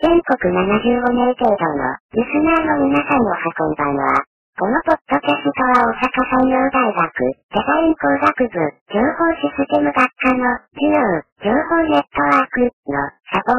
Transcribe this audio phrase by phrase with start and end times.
[0.00, 4.22] 全国75名程度のリスナーの皆さんを運んばんは、
[4.56, 8.54] このポッドキャストは大阪産業大学デザイン工学部
[8.94, 11.02] 情報システム学科の授業
[11.42, 12.70] 情報ネットワークの
[13.26, 13.56] サポー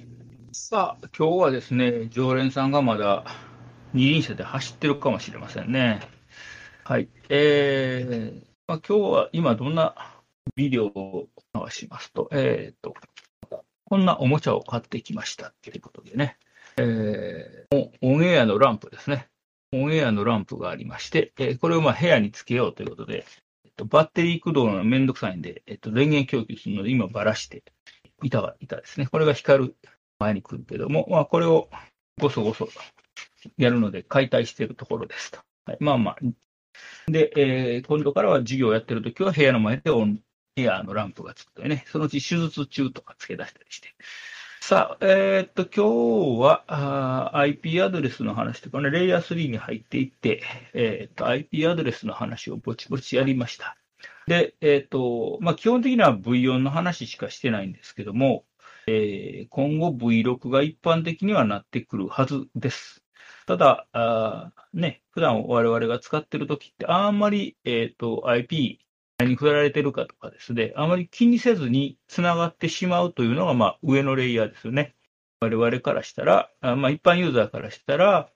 [0.00, 0.52] ト。
[0.52, 3.24] さあ、今日はですね、常連さんがまだ
[3.94, 6.00] 二輪車で走ってるかもしれませんね。
[6.84, 7.08] はい。
[7.30, 9.94] えー、まあ、今日は今どんな
[10.56, 12.92] ビデオを流しますと、え、ー、と、
[13.92, 16.38] こんなおもちゃを買ってきましたということでね、
[16.78, 19.28] えー、オンエアのランプですね。
[19.70, 23.26] オンエアのランプがありまして、えー、これをまあ部屋につけようということで、
[23.66, 27.64] えっと、バッテリー駆動のめんどくさいんで、えっと、電源供給するので今ばらして、
[28.22, 29.08] 板が、板ですね。
[29.08, 29.76] これが光る
[30.18, 31.68] 前に来るけども、まあこれを
[32.18, 32.70] ごそごそ
[33.58, 35.40] やるので解体しているところですと。
[35.66, 36.16] はい、まあまあ。
[37.08, 40.22] で、えー、今度からは授業をやってるときは部屋の前でオン
[40.56, 43.94] エアのランプがつくとね、そのうち手術中とか付け出したりして。
[44.60, 53.76] さあ、えー、っと、今日はあ IP アドレスの話とかね、レイヤー3に入っていって、えー、っと、IP アドレスの話をぼちぼちやりました。
[54.26, 58.44] で、えー、っと、まあ、基本的には V4 の話しかしてないんですけども、
[58.86, 63.02] えー、今後 V6 が一般的にはなってくるはずです。
[63.46, 68.78] ただ、あね、普段我々が使ってるときって、あんまり、えっ、と、IP
[69.24, 74.94] に振られてるかとかですね、あまり気にせずに繋がってしまうというのが、まあ、上のレイヤーですよね。
[75.40, 78.30] 我々からしたら、あまあ、一般ユーザーからしたら、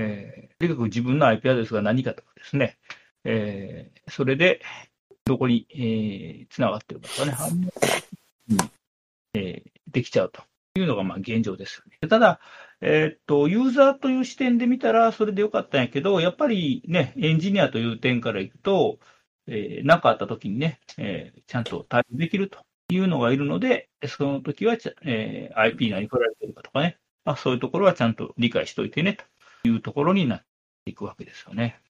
[0.00, 2.78] えー、とにかく自分の IP アドレスが何かとかですね、
[3.24, 4.60] えー、それで、
[5.24, 7.36] どこに、えー、繋がってるかとかね、
[8.50, 8.58] うん
[9.34, 10.42] えー、できちゃうと
[10.76, 12.08] いうのが、まあ、現状ですよね。
[12.08, 12.40] ただ、
[12.80, 18.98] えー、っと、ユーザーという視点で見たら、それでよかったんやけど、やっぱりね、エンジニアという点からいくと、
[19.48, 22.60] えー、なかあった時にね、えー、ちゃんと対応できると
[22.90, 29.18] いうのがいるので、その時はえー、IP 何振られてるかとかね、まあ、そういうところはちゃんと理解しといてね
[29.62, 30.42] というところになっ
[30.84, 31.80] ていくわけですよね。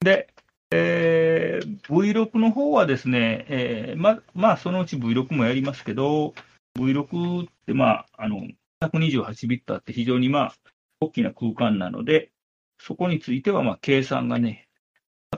[0.00, 0.28] で、
[0.70, 6.34] えー、V6 の方はですね、えー、ま、まあ、そのうち V6 もやりますけど、
[6.78, 8.46] V6 って、まあ、あの、
[8.82, 10.54] 128ビットあって非常にまあ、
[11.00, 12.30] 大きな空間なので、
[12.78, 14.68] そこについてはまあ計算がね、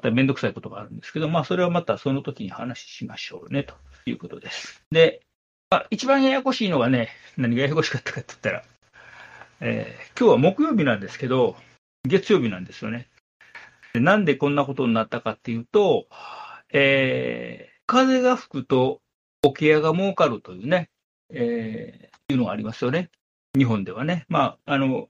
[0.04, 3.74] ためんどくさいことがあるんですけど、まあ、それはまたその時に話しましょうね、と
[4.06, 4.84] いうことです。
[4.90, 5.22] で、
[5.70, 8.64] まあ、一番ややこしいのがね、何がややこしかったかって言ったら、
[9.60, 11.56] えー、今日は木曜日なんですけど、
[12.06, 13.08] 月曜日なんですよね。
[13.94, 16.06] なんでこんなことになったかっていうと、
[16.70, 19.00] えー、風が吹くと
[19.42, 20.90] 桶屋が儲かるというね、
[21.30, 23.10] えー、いうのがありますよね。
[23.56, 24.26] 日本ではね。
[24.28, 25.08] まあ、あの、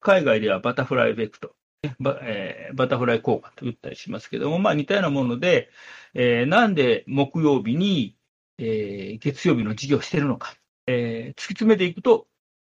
[0.00, 1.54] 海外ではバタフライエフェクト
[1.98, 5.70] バ,、えー、バタフライ効果と言ったりしますけども、まあ、似たようなもので、
[6.14, 8.16] えー、なんで木曜日に、
[8.58, 10.54] えー、月曜日の授業をしているのか、
[10.86, 12.26] えー、突き詰めていくと、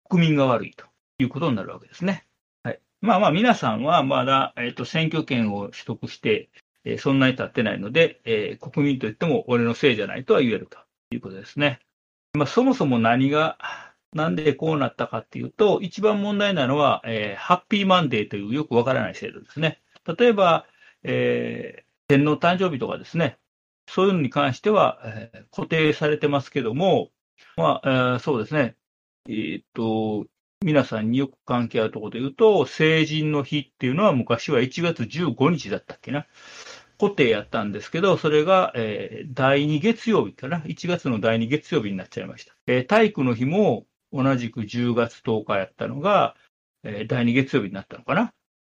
[0.09, 0.84] 国民が悪いと
[1.19, 2.27] いうことになるわけですね。
[2.62, 6.49] はい、まあまあ、皆さんはまだ、えーと、選挙権を取得して、
[6.84, 10.78] えー、そんなに経ってないので、えー、国民といっても俺のせいじゃないとは言えると
[11.11, 11.81] いうことですね。
[12.34, 13.59] まあ、そもそも何が
[14.12, 19.81] なんでこうなったかっていうと、一番問題なのは、えー、ハッピーマンデーというよくわからない制度ですね。
[20.19, 20.67] 例えば、
[21.03, 23.39] えー、天皇誕生日とかですね、
[23.89, 27.11] そういうのに関しては、えー、固定されてますけども、
[27.56, 28.77] まあ、えー、そうですね、
[29.28, 30.27] えー、っと、
[30.65, 36.27] 皆さんによく関係あるところで言うと、成人の日っていうのは昔は1月15日だったっけな。
[36.99, 40.61] 固定やったんですけど、それが、えー、第2月曜日かな。
[40.61, 42.55] 1月の第2月曜日になっちゃいました。
[42.66, 43.87] えー、体育の日も、
[44.22, 46.37] 同じく10月10日やったのが、
[46.84, 48.32] えー、第2月曜日になったのかな。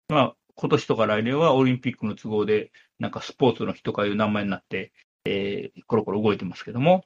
[0.10, 4.94] まあ、今年とか来年はオリンピックの都合で、なんかスポーツの日とかいう名前になって、
[5.26, 7.06] えー、コロコロ動いてますけども。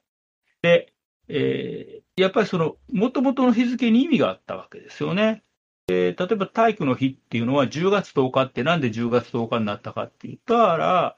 [0.62, 0.92] で、
[1.28, 5.42] えー、やっぱりその、もともとの日付に意味があったわけですよね。
[5.90, 11.16] えー、例えば体育の日っていうのは10月10日ってなんで10月10日になったかって言ったら、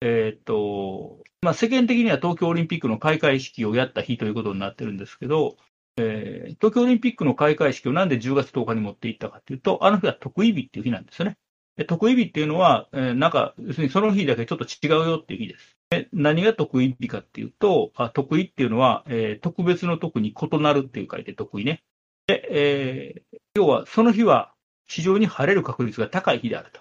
[0.00, 5.56] えっ、と、まあ、世間的には東京オリンピックの開会式をやった日ということになってるんですけど、
[5.96, 11.36] えー、東京オリンピックの開会式をなんで10月10日に持っていったかというと、あの日は特異日っていう日なんですよね。
[11.86, 15.76] 特異日っていうのは、えー、なんか、要するにその日だけちょっと違うよっていう日です。
[15.90, 21.82] で何が特異日かっていうと、あ特異っていうのは、えー、特別の特に異なるっていう書いて特異ね。
[22.26, 24.54] で、えー、要はその日は
[24.86, 26.80] 非常に晴れる確率が高い日であると。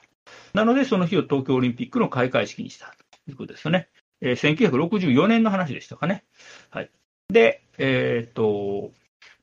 [0.53, 2.93] なので、その日を東京オリンピックの開会式にした
[3.25, 3.89] ということですよね。
[4.21, 6.23] えー、1964年の話でしたかね。
[6.69, 6.91] はい。
[7.29, 8.91] で、えっ、と、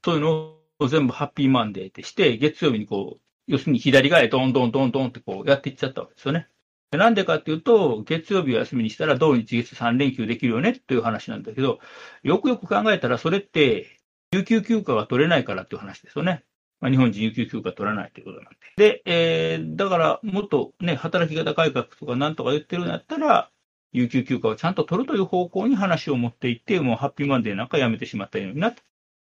[0.05, 6.49] そういうのを全部ハッピーマンデーってして、月曜日にこう、要するに左側へドンドンドンドンってこうやっていっちゃったわけですよね。
[6.91, 11.81] なんでかっていうと、月曜日を休みにしたら、土日月3連休できるよねっていう話なんだけど、
[12.23, 13.99] よくよく考えたら、それって、
[14.33, 16.45] 有給休暇が取れないからっていう話ですよね。
[16.81, 18.59] まあ、日本人有給休暇取らないということなんで。
[18.77, 23.51] で、えー、だからもっとね、働き方改革とかなんとか言ってるんだったら、
[23.93, 28.83] 有給休暇をちゃんと取るという方向に話を持っていって、もうハッピーマンデーなんかやめてしまったようになと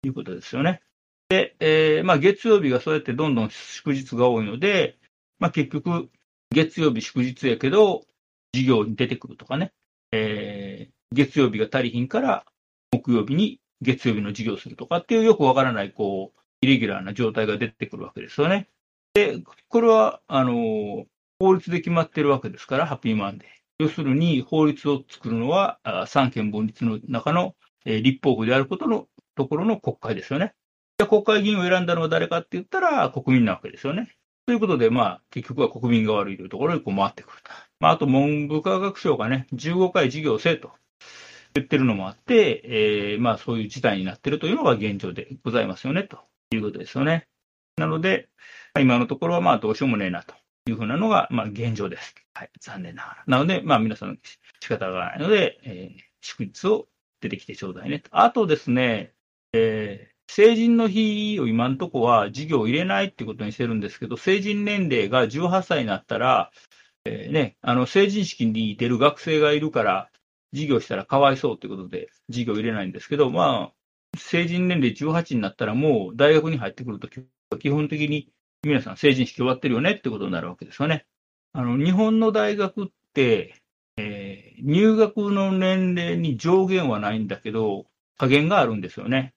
[0.08, 0.80] いうことですよね。
[1.28, 4.98] で、えー、まあ月曜日がそうやってどんどん祝日が多いので、
[5.38, 6.10] まあ結局、
[6.50, 8.04] 月曜日祝日やけど、
[8.54, 9.72] 授業に出てくるとかね、
[10.12, 12.44] えー、月曜日が足りひんから、
[12.92, 18.68] 木曜日に月曜日の授業するとかっていうよくわからない、こう、イレギュラーな状態が出てくるわけですよね。
[19.14, 21.04] で、これは、あの、
[21.38, 23.48] 法律で決まってるわけですから、ハッピーマンデー。
[23.78, 27.54] 要するに、法律を作るのは、三権分立の中の、
[27.84, 30.54] え、立法府であることのところの国会ですよね。
[30.98, 34.16] で、国会議員を選んだのは誰かって言ったら、国民なわけですよね。
[34.46, 37.50] ということで、まあ、結局は国民が悪いというところにこう回ってくると。
[37.80, 40.72] まあ、あと、文部科学省がね、15回授業せと
[41.54, 46.18] 言ってるのもあって、えー、まあ、そういう事態になってるというのが現状でございますよね、と
[46.52, 47.26] いうことですよね。
[47.76, 48.28] なので、
[48.78, 50.34] 今のところはまあ、どうしようもねえなと
[50.66, 52.14] いうふうなのが、まあ、現状です。
[52.34, 53.24] はい、残念ながら。
[53.26, 54.18] なので、まあ、皆さん
[54.60, 56.86] 仕方がないので、えー、祝日を
[57.20, 58.02] 出てきてちょうだいね。
[58.10, 59.14] あとですね、
[59.56, 66.50] えー、成人の日を今のところは授業を入れないってことにしてるんですけど、成人年齢が18歳になったら、
[67.04, 70.10] えー、ね、あの成人式に出る学生がいるから、
[70.52, 77.08] 授業したらかわいそうということで、授業入れないんですけど、まあ、成人年齢18になったら、もう大学に入ってくると、
[77.58, 78.32] 基本的に
[78.64, 81.06] 皆さん成人式終わってるよねってことになるわけですよね。
[81.52, 83.62] あの日本の大学って、
[83.96, 87.86] えー、入学の年齢に上限はないんだけど、
[88.16, 89.34] 加減があるんですよね。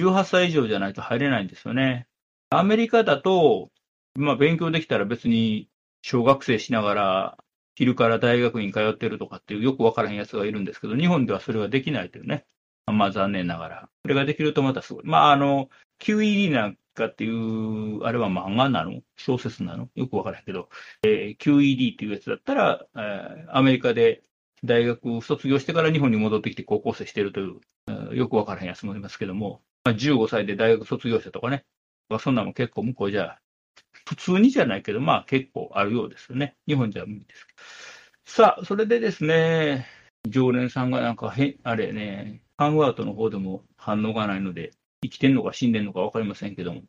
[0.00, 2.06] 18歳以上じゃないと入れないんですよね。
[2.50, 3.70] アメリカだと、
[4.14, 5.68] まあ、勉強できたら別に
[6.02, 7.38] 小学生しながら、
[7.76, 12.44] 昼から大学院通ってるとかっていうよくわからへんやつがいるんですけど、日本ではそれはできないというね。
[12.86, 13.88] まあ残念ながら。
[14.02, 15.04] これができるとまたすごい。
[15.04, 15.70] まああの、
[16.00, 19.00] QED なんかっていう、あれは漫画なの？
[19.16, 19.88] 小説なの？
[19.94, 20.68] よくわからへんけど、
[21.04, 24.22] えー、QED っていうやつだったら、えー、アメリカで
[24.64, 31.64] 大学卒業してから日本に戻ってきて高校生してるという、よくわからへんやつもいますけども、まあ、15歳で大学卒業したとかね、
[32.08, 33.38] まあ、そんなも結構向こうじゃ、
[34.06, 36.56] 普通にじゃないけど、まあ結構あるようですよね。
[36.66, 37.62] 日本じゃ無理ですけど。
[38.24, 39.86] さあ、それでですね、
[40.28, 44.72] 常連さんがなんかへ、あれね、ハングアウトの方でも反応がないので、
[45.02, 46.82] 生きてんのか死んでんのか分かりませんけども、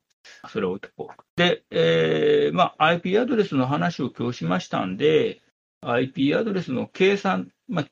[0.50, 1.22] それを置いとこう。
[1.36, 5.42] で、えー、まあ、IP アドレスの話を今日しましたんで、
[5.82, 7.88] IP アドレスの計算、まあ、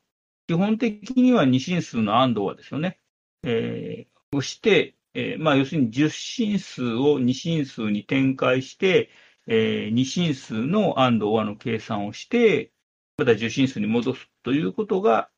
[0.47, 2.99] 基本的には二進数の AND はですよね。
[3.43, 9.09] えー、をして、えー、まあ、要するに10進数を二進数に展開して、
[9.47, 12.71] えー、二進数の AND 和の計算をして、
[13.17, 15.29] また10進数に戻すということが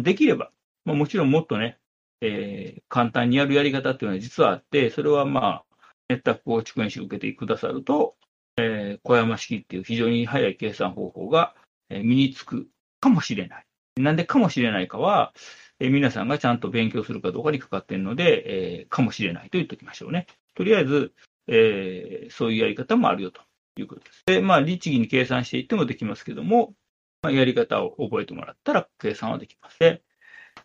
[0.00, 0.52] できれば、
[0.84, 1.78] まあ、もちろんもっとね、
[2.20, 5.64] えー、簡単にやるやり方っていうのは実はあって、それはまあ、
[6.08, 8.16] ネットワーク構築演習を受けてくださると、
[8.58, 11.54] えー、小山式っていう非常に早い計算方法が、
[11.88, 12.68] 身につく
[13.00, 13.66] かもしれない。
[13.96, 15.34] なんでかもしれないかは、
[15.82, 18.44] え、皆さんがちゃんと勉強するかどうかにかかっているので、
[18.78, 20.26] えー、かもしれないと言っておきましょうね。
[20.54, 21.12] とりあえず、
[21.48, 23.40] えー、そういうやり方もあるよと
[23.76, 24.22] いうことです。
[24.26, 26.74] で、まあ、律儀に計算していってもできますけども、
[27.22, 29.78] まあ、やり方を覚えてもらったら計算はできます。
[29.80, 30.02] で、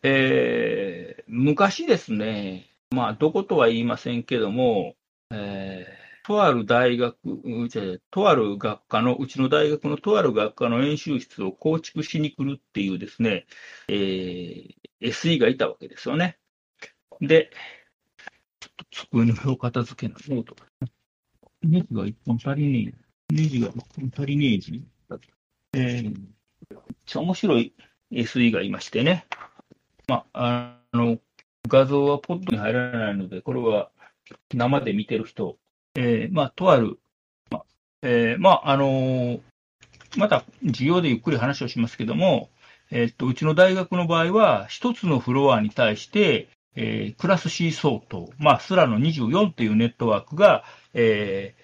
[0.03, 4.95] えー、昔ですね、まあ、どことは言いませんけども、
[5.31, 7.17] えー、とある大学、
[8.11, 13.47] とある学科の、うちの大学のとある学科の演習室を構築しに来るっていうですね、
[13.87, 16.37] えー、SE がいたわけですよね。
[17.21, 17.51] で、
[18.59, 20.55] ちょっと机の上を片付けなノート
[21.63, 22.93] ネジが一本足りね
[23.29, 23.33] え。
[23.33, 24.83] ネジが一本足りねえじ。
[25.73, 26.13] えー、めっ
[27.05, 27.73] ちゃ面白い
[28.11, 29.25] SE がいましてね。
[30.07, 31.17] まあ、あの、
[31.67, 33.91] 画像はポッドに入らないので、これは
[34.53, 35.57] 生で見てる人、
[35.95, 36.99] えー、まあ、とある、
[37.51, 37.65] まあ、
[38.01, 39.41] えー、まあ、あのー、
[40.15, 42.49] また授業でゆっくり話をしますけども、
[42.91, 50.63] え、っと、うちの大学の場合は、一つのフロアに対して、えー、クラス C 相当、まあ、スラの24というネットワークが、
[50.93, 51.55] え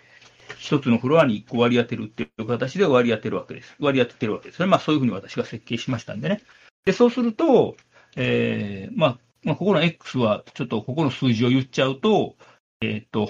[0.49, 3.75] ー、一つのフロアに1個割り当てるっていう形で割り当てるわけです。
[3.79, 4.65] 割り当ててるわけですね。
[4.65, 6.41] まあ、そういうふうに私が設計しましたんでね。
[6.85, 7.75] で、そうすると、
[8.15, 12.35] えー、まあ、まあ、ここの X は、ちょっとここの数字を言っちゃうと、
[12.81, 13.29] えっ、と、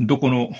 [0.00, 0.50] どこの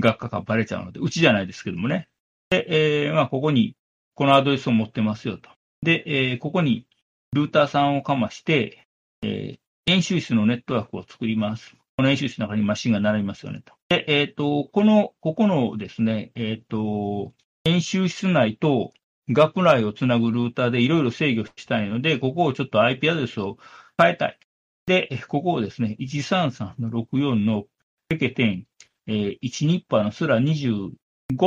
[0.00, 2.08] 学科かバレちゃうので、うちじゃないですけどもね。
[2.50, 3.74] で、えー、まあ、ここに、
[4.14, 5.50] このアドレスを持ってますよと。
[5.82, 6.86] で、えー、ここに
[7.32, 8.86] ルーターさんをかまして、
[9.22, 11.74] えー、演習室のネットワークを作ります。
[11.96, 13.74] この演習室の中にマシンが並びますよねと。
[13.88, 17.32] で、えっ、ー、と、この、ここのですね、えっ、ー、と、
[17.64, 18.92] 演習室内と
[19.28, 23.58] 学内をつなぐルーターでいろいろ制御したいので、ここをちょっと IP アドレスを
[23.98, 24.38] 変えたい。
[24.86, 27.64] で、ここをですね、133の64の
[28.08, 28.66] ペケ点、
[29.06, 30.90] えー、1ニッパーのスラ25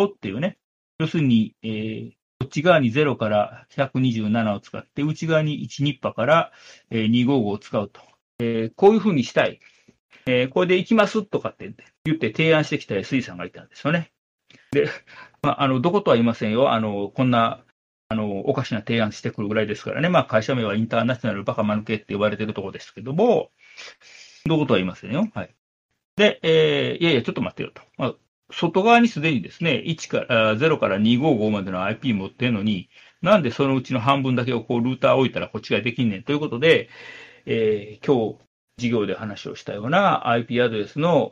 [0.07, 0.57] っていうね、
[0.99, 2.11] 要するに、えー、
[2.43, 6.51] こっち側に0から127を使って、内側に1ニッパーから、
[6.91, 8.01] 255を使うと。
[8.39, 9.61] えー、こういうふうにしたい。
[10.25, 11.73] えー、これで行きますとかって
[12.03, 14.11] 言って提案してきた SE さんがいたんですよね。
[14.71, 14.89] で、
[15.41, 16.73] まあ、あの、どことは言いませんよ。
[16.73, 17.63] あの、こんな、
[18.09, 20.09] あの、おかしな提案してくるぐらいですからね。
[20.09, 23.51] まあ、会社名はインターナショナルバカマヌケって呼ばれてるところですけども、
[24.45, 25.29] どことは言いませんよ。
[25.33, 25.55] はい。
[26.17, 27.81] で、えー、いやいや、ちょっと待ってよと。
[27.97, 28.15] まあ、
[28.53, 32.89] 外側にすでにですね、1から、0から255までの IP 持ってるのに、
[33.21, 36.23] なんでそのうちの半分だけをこうルーター置いたらこっちができんねん。
[36.23, 36.89] ということで、
[37.45, 38.43] えー、今日、
[38.77, 41.31] 授業で話をしたような IP アドレスの、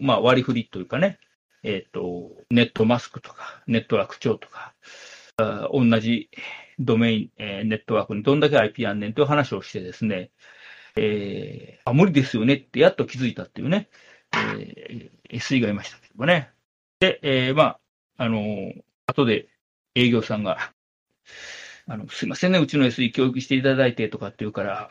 [0.00, 1.18] まあ、割り振りというかね、
[1.62, 4.74] えっ、ー、と、ネットマスクとか、ネットワーク長とか、
[5.36, 6.30] あ同じ
[6.78, 10.30] ドメイン、えー、ネットワークにどんだけ IP あんねんという話をしてですね、
[10.96, 13.88] えー、あ、無理ですよねってやっと気づいたっていうね、
[14.34, 16.50] えー、SE がいましたけどもね。
[17.00, 17.80] で、えー、まあ、
[18.16, 19.48] あのー、後で
[19.94, 20.72] 営業さんが、
[21.86, 24.90] あの、すいませんね、うちの SE 教育していただいてとかって言うから、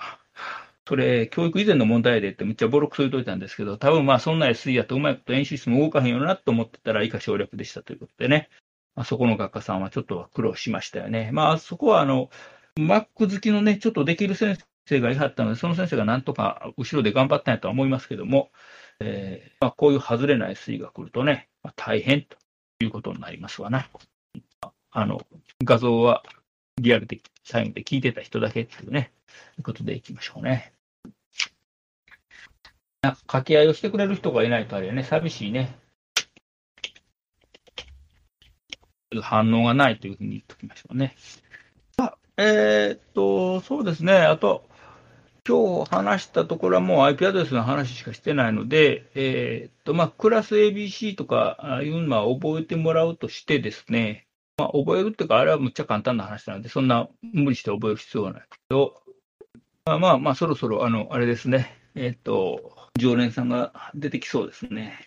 [0.88, 8.50] それ、教育以前の問題でってめっちゃボロクソ言うといたんですけど、多分まあそんな SE やとうまいこと演習室も動かへんよなと思ってたら以下省略でしたということでね。
[8.96, 11.30] まあ、そこの学科さんはちょっと苦労しましたよね。
[11.34, 12.30] まあそこはあの、
[12.78, 18.52] Mac 好きのね、ちょっとできる先生がいはったので、その先生がなんとか後ろで頑張ったんやとは思いますけども、
[19.00, 22.38] えー、まあ、こういう外れない SE が来るとね、まあ、大変と
[22.80, 23.88] いうことになりますわな。
[24.92, 25.22] あの、
[25.64, 26.24] 画像は
[26.78, 29.12] リアルで、サインで聞いてた人だけっていうね、
[29.58, 30.74] いうことでいきましょうね。
[33.02, 35.78] なんか掛け合いをしてくれる人がいないとあれね、寂しいね。
[39.22, 41.16] 反応がないというふうに言っておきましょうね。
[41.98, 44.14] あえー、っと、そうですね。
[44.14, 44.68] あと、
[45.48, 54.28] 今日話したところはもう IP アドレスの話しかしてないので、えー、と、まあ、クラス ABC とかいうのは覚えてもらうとしてですね、
[54.58, 59.02] まあ、覚えるっていうか、あれはむっちゃ簡単な話なので、そんな無理して覚える必要はないけど、
[59.86, 65.00] まあまあ、まあ、そろそろ、あの、あれですね、えー、っと、常連さんが出てきそうですね。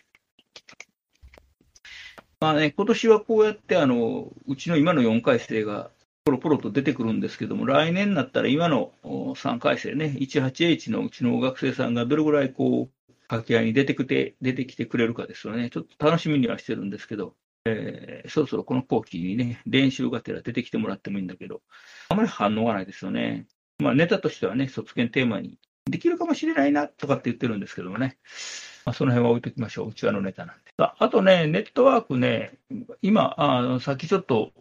[2.39, 5.91] まあね、今年はこうやってあの、うちの今の4回生が
[6.23, 15.69] ポロポロと出てくるんですけども、来年になったら今の3回生ね、18H のうちの学生さんがどれぐらいこう、掛け合いに出てきて、出てきてくれるかですよね。
[15.69, 17.33] ちょっと楽しみにはしてるんですけど、
[17.65, 21.61] えー、そろそろこの後期にね、練習がてら出てきてもらってもいいんだけど、
[22.09, 23.47] あまり反応がないですよね。
[23.79, 28.17] まあネタとしてはね、卒検テーマにできるかもしれないなとかって言ってるんですけどもね。
[28.85, 29.89] まあ、その辺は置いときましょう。
[29.89, 30.63] うちわのネタなんで。
[30.77, 32.57] あとね、ネットワークね、
[33.01, 34.51] 今、あさっきちょっと、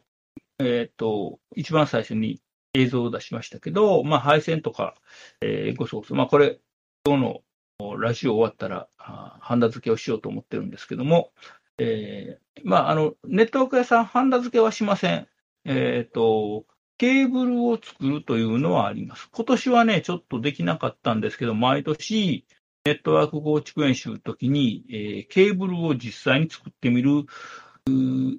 [0.61, 2.41] えっ、ー、と、一番最初に
[2.75, 4.95] 映像を出しましたけど、まあ、配線とか、
[5.41, 6.61] えー、ご操作、まあ、これ、
[7.05, 7.43] 今日
[7.81, 11.33] のラジオ終わったら、ハンダ付けをしようと思ってるんですけども、
[11.79, 15.27] えー、まあ、あの、ネットワーク屋さん、ハンダ付けはしません。
[15.65, 16.67] えっ、ー、と、
[16.99, 19.31] ケーブルを作るというのはあります。
[19.33, 22.45] 今年はね、ちょっとできなかったんですけど、毎年、
[22.85, 27.25] ネットワーク構築演習の時に、えー、ケーブルを実際に作ってみる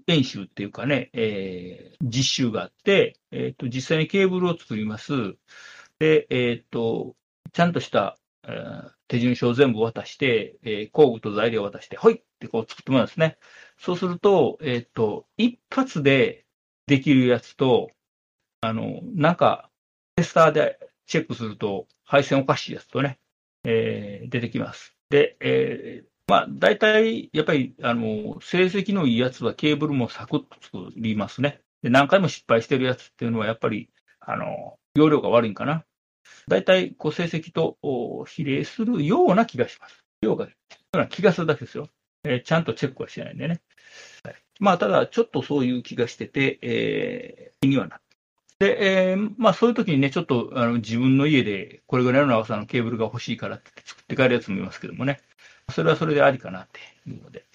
[0.08, 5.36] 演習っていうかね、えー、実習があって、えっ、ー、と、実際にケーブルを作ります。
[6.00, 7.16] で、えっ、と、
[7.54, 13.38] ちゃんとした、えー、手順書を全部渡して、え工具と材料を渡して、ほいってこう作ってもらうんですね。
[13.78, 16.46] そうすると、えっ、と、一発で
[16.88, 17.92] できるやつと、
[18.62, 19.70] あの、なんか、
[20.16, 23.20] テスターでチェックすると、配線おかしいやつとね、
[23.64, 24.96] えー、出てきます。
[25.10, 31.60] で、えー、まあ、大体、やっぱり、あの、成績のいいやつはケーブルもサクッと作りますね。
[31.84, 33.90] で、何回も失敗してるやつっていうのは、やっぱり、
[34.22, 35.84] あの、容量が悪いんかな。
[36.48, 37.78] 大体、こう、成績と
[38.30, 40.06] 比例するような気がします。
[40.22, 40.52] ようが、よ
[40.94, 41.90] うな気がするだけですよ。
[42.24, 43.60] えー、ちゃんとチェックはしてないんでね。
[44.24, 48.12] はい、まあ、ただ、ちょっとそういう気がしてて、えー、気にはなって
[48.62, 55.20] で、えー、まあそういう時にね、ちょっとあの自分の家でこれぐらいの長さのケーブルが欲しいからって作って帰るやつもいますけどもね、
[55.72, 57.46] それはそれでありかなっていうので。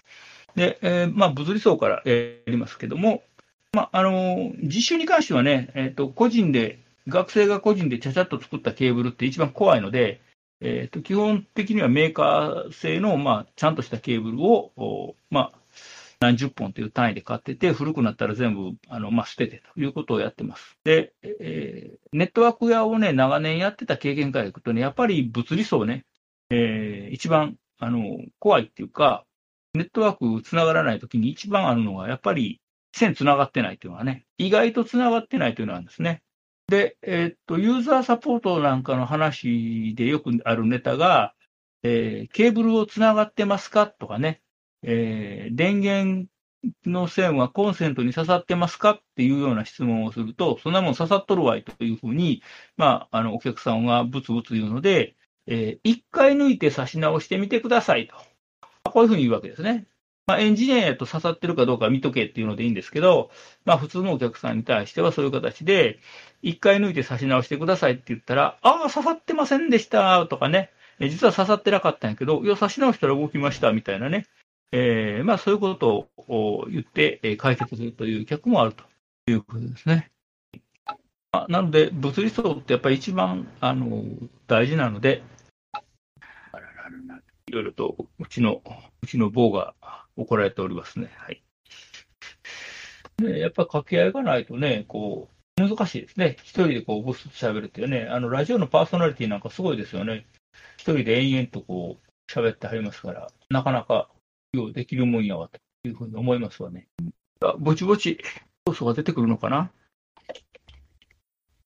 [0.54, 2.12] で、えー、まあ物理層からや
[2.46, 3.22] りますけども、
[3.72, 10.20] まああの、実習に関してはね、えっ、ー、と、個人で、学生が個人でちゃちゃっと作ったケーブルって一番怖いので、
[10.60, 15.58] えっ、ー、と、基本的にはメーカー製の、まあ、ちゃんとしたケーブルを、まあ、
[16.18, 20.78] 何十本という単位で買ってて、古くなったら全部、あの、まあ、捨ててということをやってます。
[20.82, 26.06] で、えー、ネットワーク屋をね、長年やってた経験からいくとね、やっぱり物理層ね、
[26.50, 29.24] えー、一番、あの、怖いっていうか、
[29.74, 32.60] ネットワーク繋がらないときに一番あるのは、やっぱり
[32.92, 36.22] 線繋がってないというのはね、意外と繋がってないというのはですね。
[36.68, 41.34] で、えっと、ユーザーサポートなんかの話でよくあるネタが、
[41.82, 44.42] えーケーブルをつながってますかとかね、
[44.82, 46.28] えー電源
[46.86, 52.42] の線はコンセントに刺さってますかっていうような質問をすると、そんなもん刺さっとるわいというふうに、
[52.76, 55.14] まあ、あの、お客さんがブツブツ言うので、
[55.46, 58.16] えー一回抜いて差し直してみてくださいと。
[58.90, 59.86] こういうふうに言うわけですね。
[60.26, 63.30] まあ、エンジニアやと刺さってるかどうか見とけっていうのでいいんですけど、
[63.64, 66.00] まあ、普通のお客さんに対してはそういう形で、
[66.42, 74.26] 一回抜いて差し直してくださいって言ったら、ああ、刺さってませんでしたとかね、実は刺さってなかったんやけど、いや、差し直したら動きましたみたいなね、
[74.72, 78.82] えーまあ、そういうことを言って、解決するという客もあると
[79.30, 80.10] いうことですね。
[81.30, 84.02] まなので、物理層ってやっぱり一番あの
[84.48, 85.22] 大事なので、
[86.86, 88.62] あららららいろいろとうちの、
[89.02, 89.74] うちの棒が
[90.16, 91.10] 怒られておりますね。
[91.16, 91.42] はい。
[93.18, 95.28] でやっぱ掛け合いがないとね、こ
[95.58, 96.36] う、難しいですね。
[96.42, 100.26] 一人でこう、ブスと喋るっていうね、あの、ラジオのパーソナリティなんかすごいですよね。
[100.76, 104.08] 一人で延々とこう、喋ってはりますから、なかなか、
[104.52, 106.86] ようできるもんやわ、というふうに思いますわね。
[107.40, 108.18] あぼちぼち、
[108.66, 109.70] 要素が出てくるのかな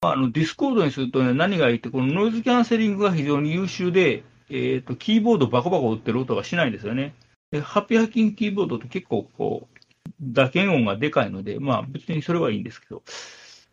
[0.03, 7.15] あの、ディスコードにするとね、何がいいって、このノイズキャンセリングが非常に優秀で、えっ、と、キーボードバコバコ打ってる音がしないんですよね。
[7.51, 9.79] で、ハッピーハッキングキーボードって結構こう、
[10.21, 13.03] 打鍵音がでかいので、まあ別にそれはいいんですけど、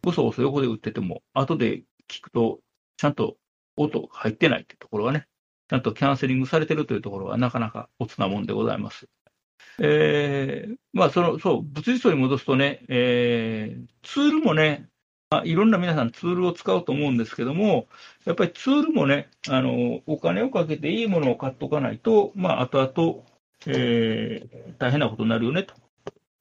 [0.01, 2.59] ボソボソ横で打ってても、後で聞くと、
[2.97, 3.37] ちゃんと
[3.75, 5.27] 音が入ってないってところがね、
[5.69, 9.07] ちゃんとキャンセリングされてるというところはなかなかおつなもんでございます。
[9.79, 14.89] えー、まあその、そう、物理層に戻すとね、えー、ツールもね、
[15.29, 17.87] まあ、いろんな皆さんツールを使うと思うんですけども、
[18.25, 23.25] やっぱりツールもね、あの、お金をかけていいものを買っておかないと、まあ、後々、
[23.67, 25.73] えー大変なことになるよね、と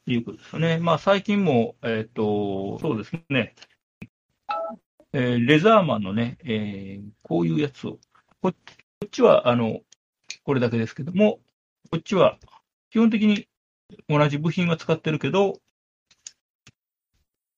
[0.07, 0.79] いうことですよね。
[0.79, 3.55] まあ、最近も、えっ、と、そうですね、
[5.13, 7.99] えーレザーマンのね、えーこういうやつを、
[8.41, 8.55] こっ
[9.11, 9.81] ちは、あの、
[10.45, 11.41] これだけですけども、
[11.91, 12.39] こっちは、
[12.91, 13.49] 基本的に
[14.09, 15.61] 同じ部品は使ってるけど、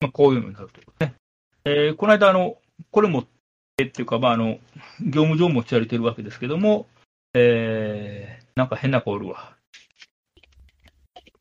[0.00, 1.14] まあ、こういうのになるというね。
[1.64, 2.56] えーこの間、あの、
[2.90, 3.24] これも、
[3.78, 4.58] えっていうか、まあ、あの、
[5.00, 6.87] 業務上持ち歩いてるわけですけども、
[7.34, 9.56] えーなんか変な子おるわ。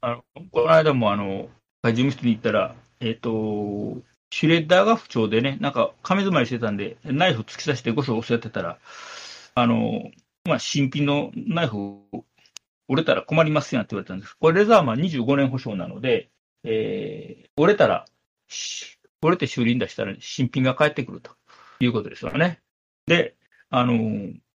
[0.02, 1.50] あの、この間も、あの、
[1.84, 3.98] 事務室に行ったら、えっ、と、
[4.30, 8.78] シュレッダーが不調でね、なんか、紙詰まりしてたんで、ナイフ突き刺してゴソゴソやってたら、
[9.56, 10.12] あの、
[10.46, 12.02] まあ、新品のナイフ
[12.88, 14.36] 折れたら困りますやんって言われたんです。
[14.40, 16.30] これレザーマン25年保証なので、
[16.64, 18.06] えー折れたら、
[18.48, 21.32] し折れて修理に出したら新品が返ってくると
[21.80, 22.62] いうことですよね。
[23.08, 23.36] で、
[23.70, 23.94] あの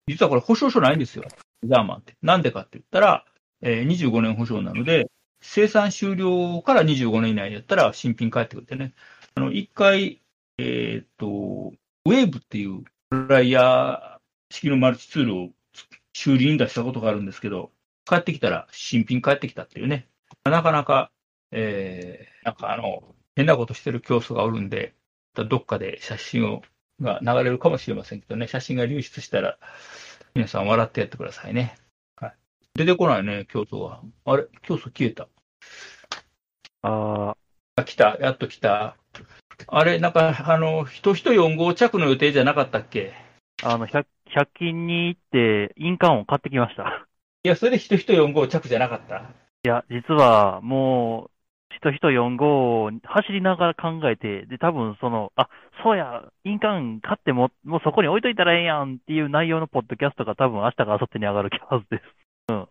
[0.08, 1.24] 実はこれ保証書ないんですよ。
[1.64, 2.16] ザーマンって。
[2.22, 3.26] なんでかって言ったら、
[3.62, 5.10] えー25年保証なので、
[5.42, 8.94] 生産終了から25年以内やったら新品返ってくるってね。
[9.36, 10.22] あの、一回、
[10.58, 11.74] えーと、
[12.06, 14.20] ウェーブっていうフライヤー
[14.54, 15.50] 式のマルチツールを
[16.14, 17.72] 修理に出したことがあるんですけど、
[18.06, 20.08] 帰ってきたら新品帰ってきたっていうね。
[20.44, 21.12] なかなか、
[21.52, 24.92] えー、なんかあの、変なことしてる教祖がおるんで、
[25.34, 26.62] どっかで写真を、
[27.00, 29.58] が流れるかもしれませんけどね、写真が流出したら、
[30.36, 31.78] 皆さん笑ってやってくださいね。
[32.18, 32.34] はい。
[32.76, 34.02] 出てこないね、教祖が。
[34.26, 34.44] あれ？
[34.64, 35.30] 教祖消えた。
[36.82, 37.34] あ
[37.78, 38.18] あ、来た。
[38.20, 38.98] やっと来た。
[39.68, 43.14] あれ、なんか、あの、人人4号着の予定じゃなかったっけ？
[43.64, 47.08] あ、あの、100、100均に行って、印鑑を買ってきました。
[47.44, 49.20] いや、それで人人4号着じゃなかった？
[49.64, 51.32] いや、実は、もう、
[51.76, 55.50] 人人4号を走りながら考えて、で、多分その、あ、
[55.84, 62.04] そうや、印鑑買っても、もうそこに置いといたらええやんっていう内容のポッドキャストが多分明日か明後日に上がるはずです。
[62.50, 62.68] うん。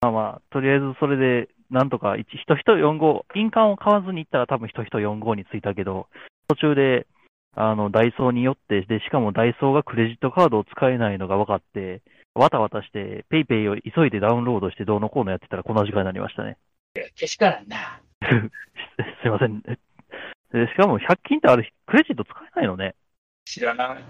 [0.00, 6.08] まあまあ、とりあえずそれで、なんとか、人人4号、印鑑を買わずに行ったら多分人人4号に着いたけど、
[6.48, 7.06] 途中で、
[7.56, 12.02] あの、ダイソーによって、で、しかもダイソーがクレジットカードを使えないのが分かって、
[12.34, 16.58] わたわたして、ペイペイを急いでダウンロードしてどうのこうのやってたらこんな時間になりましたね。
[17.14, 18.00] けしからんな。
[18.22, 18.28] す
[19.22, 19.60] すいません。
[19.62, 19.76] で
[20.68, 22.94] しかも、100均ってあれ、クレジット使えないのね。
[23.44, 24.04] 知らない。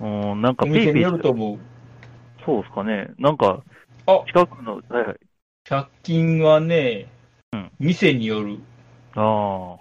[0.00, 1.58] うん、なんかおペイペイ店によると思う。
[2.44, 3.10] そうですかね。
[3.18, 3.62] なんか、
[4.06, 5.16] あ、近くの、はいはい。
[5.66, 7.06] 100均はね、
[7.52, 8.58] うん店による。
[9.14, 9.78] ああ、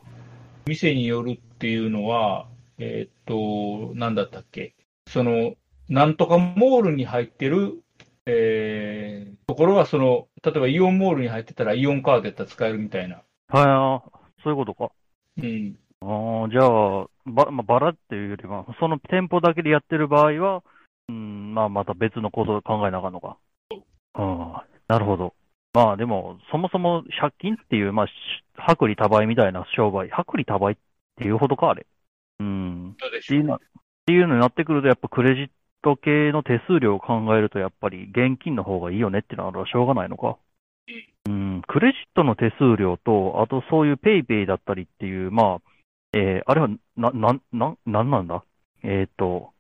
[0.65, 4.75] 店によるっていうのは、えーっと、なんだったっけ。
[5.08, 5.56] その、
[5.89, 7.83] なんとかモールに入ってる、
[8.26, 13.22] えー、ところは、その、例えばイオンモールに入ってたらイオンカードやったら使えるみたいな。
[13.50, 14.92] はいそういうことか。
[15.38, 15.78] うん。
[16.02, 20.64] ああ、じゃあ、ば、まあ、バラっていうよりは、その店舗だけでやってる場合は、
[21.10, 23.38] うん、まあ、また別のことを考えなあかんのか。
[24.14, 25.34] ああ、なるほど。
[25.74, 28.12] まあ、でも、そもそも借金っていう、まあ、し
[28.58, 30.76] 薄利多売みたいな商売、薄利多売っ
[31.18, 31.86] ていうほどか、あれ。
[32.40, 32.96] ううん。
[33.00, 33.60] どうでしょっていううのっ
[34.06, 35.50] ていうのになってくると、やっぱクレジッ
[35.84, 40.38] ト系の手数料を考えると、やっぱり現金の方がいいよねっていうのはしょうがないのか。
[41.26, 45.69] うん、クレジットの手数料と、あとそういうペイペイだったりっていう、まあ、
[46.13, 46.67] えーあれは、
[46.98, 48.43] な、な、な、なんなんだ？
[48.84, 49.54] えっ、と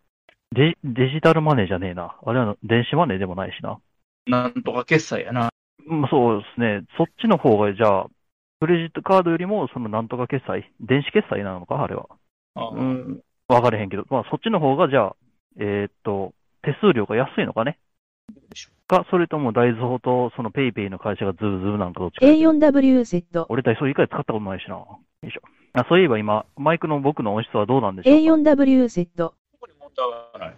[0.51, 2.15] デ、デジタルマネーじゃねえな。
[2.23, 3.79] あれは電子マネーでもないしな。
[4.27, 5.49] なんとか決済やな。
[5.85, 6.85] まあ、そうですね。
[6.97, 8.07] そっちの方が、じゃあ、
[8.59, 11.81] クレジットカードよりも、そのなんとか決済、電子決済なのか？
[11.81, 12.07] あれは。
[12.55, 15.15] あーうん、わかれへんけど、まあ、そっちの方が、じゃあ、
[15.59, 17.77] えーっと、手数料が安いのかね？
[18.87, 22.25] か、それともダイソーとそのペイペイの会社がズブズブなんかどっちか。
[22.25, 23.45] A4W セット。
[23.49, 24.75] 俺ダイソー以外使ったことないしな。
[24.75, 25.41] よいしょ。
[25.73, 29.33] あそういえば今、マイクの僕の音質はどうなんでしょうか？A4W セット。
[29.53, 30.55] ここに問題はない。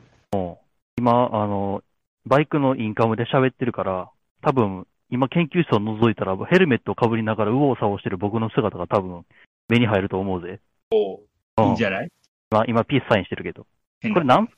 [0.98, 1.84] 今、あの、
[2.26, 4.10] バイクのインカムで喋ってるから、
[4.42, 9.26] 多分、今研究室を覗いたら、ヘルメットをかぶりながら右往左往してる僕の姿が多分、
[9.70, 10.60] 目に入ると思うぜ。
[10.92, 12.12] おうんいいんじゃない？
[12.50, 13.66] まあ、今、ピースサインしてるけど。
[14.14, 14.50] これなん、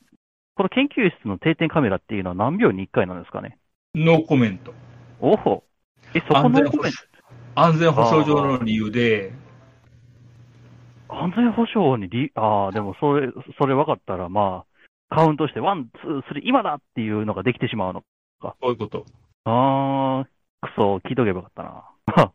[0.58, 3.58] この研究室の定点カメラっていうのは何秒に1回なんですかね？
[3.94, 4.74] ノーコメント。
[5.20, 5.62] おほ
[6.14, 6.92] え、そこ安のコメン全保障
[7.54, 9.32] 安全保障上の理由で、
[11.08, 14.64] 安全保障にり、ああ、でもそれ、それ分かったら、ま
[15.10, 18.02] あ、カウントして、ワン、ツー、スリー、今だっていうのができてしまうの。
[18.40, 19.06] こういうこと。
[19.44, 21.84] あー、くそ、聞いとけばよかったな。
[22.06, 22.32] まあ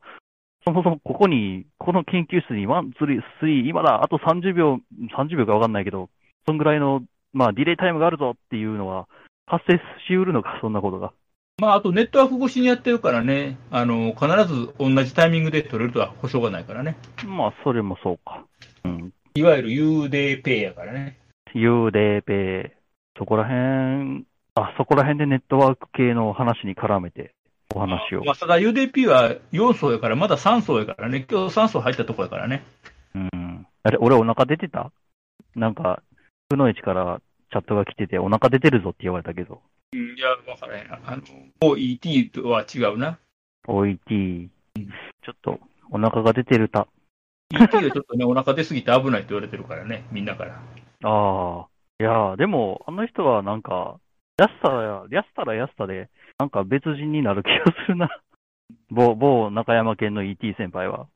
[0.63, 4.79] そもそもここに、この研究室にワン、ツー、スリー、今だ、あと30秒、
[5.17, 6.09] 30秒か分かんないけど、
[6.45, 7.01] そんぐらいの、
[7.33, 9.07] まあ、ディレイタイムがあるぞっていうのは、
[9.45, 11.11] 発生しうるのか、そんなことが。
[11.57, 16.95] まあ、あとネットワーク越しにやってるからね、あの、必ず同じタイミングで取れるとは保証がないからね。
[17.25, 18.45] まあ、それもそうか。
[18.85, 19.13] うん。
[19.35, 21.17] いわゆる U デーペイやからね。
[21.53, 22.77] U デーペイ、
[23.17, 27.33] そこら辺、あ、そこら辺でネットワーク系の話に絡めて
[27.73, 28.23] お話を。
[28.23, 31.25] まあ、ただ UDP は4層やから、まだ3層やからね。
[31.29, 32.63] 今日3層入ったとこやからね。
[33.15, 33.67] うん。
[33.83, 34.91] あれ、俺お腹出てた？
[35.55, 36.01] なんか、
[36.53, 39.61] 負の位置からチャットが来てて、お腹出てるぞって言われたけど。
[39.93, 40.91] うん、いや、わからへん。
[40.91, 41.21] あの、
[41.61, 43.19] OET とは違うな。
[43.67, 45.59] OET、ちょっと、
[45.91, 46.87] お腹が出てるた。
[47.51, 50.61] ET はちょっとね、お腹出すぎて危ないって言われてるからね、 みんなから。
[51.03, 51.67] ああ。
[51.99, 53.99] いやーでも、あの人はなんか、
[54.37, 58.09] 安さや、安さら安さで、なんか別人になる気がするな。
[58.89, 61.07] 某、某中山県の ET 先輩は。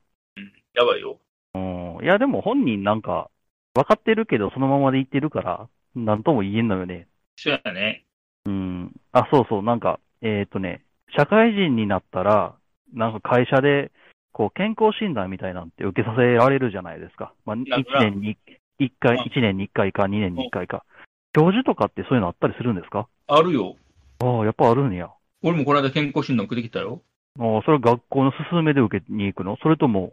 [0.74, 1.18] やばいよ。
[1.54, 2.04] うん。
[2.04, 3.30] いや、でも本人なんか、
[3.78, 7.06] 分かってるけど、そのままで言ってるから、なんとも言えんのよね。
[7.36, 8.04] そうやね。
[8.46, 8.92] うん。
[9.12, 10.82] あ、そうそう、なんか、えっ、とね、
[11.16, 12.56] 社会人になったら、
[12.92, 13.92] なんか会社で、
[14.32, 17.32] こう、健康診断みたいなんて受けさせられるじゃないですか。
[17.46, 18.36] まあ、1なるほど年に
[18.80, 20.84] 1回、うん1年に1回か、2年に1回か。
[21.32, 23.08] 教授とかってそういうのあったりするんですか？
[23.28, 23.76] あるよ。
[24.20, 25.10] ああ、やっぱあるんや。
[25.42, 27.02] 俺もこの間健康診断受けてきたよ。
[27.38, 29.56] ああ、それ学校の勧めで受けに行くの？
[29.62, 30.12] それとも、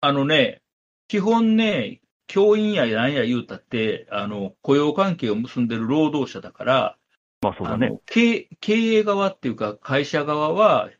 [0.00, 0.60] あのね、
[1.08, 6.96] 基本ね、教員やなんや言うたって、あの、雇用関係を結んでる労働者だから、
[7.42, 7.98] まあそうだね。
[8.06, 10.90] 経経営側っていうか、会社側は、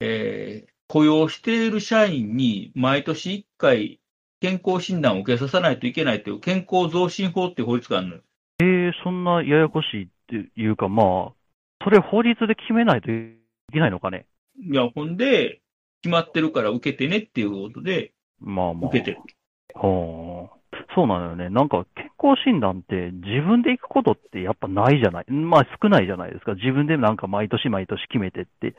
[0.00, 4.00] えー雇用している社員に毎年1回
[4.40, 8.20] 健康診断を受けさせないといけないという健康増進法っていう法律があるのよ。
[8.60, 11.32] ええそんなややこしいっていうか、まあ、
[11.84, 13.34] それ法律で決めないとい
[13.72, 14.26] けないのかね。
[14.58, 15.60] いや、ほんで、
[16.02, 18.88] 決まってるから受けてねっていうことで、まあまあ。
[18.88, 19.18] 受けてる。
[19.74, 20.35] はあ。
[20.96, 21.50] そうなのよね。
[21.50, 25.30] なんか健康診断って自分で行くことってやっぱないじゃない。
[25.30, 26.54] まあ少ないじゃないですか。
[26.54, 28.74] 自分でなんか毎年毎年決めてって。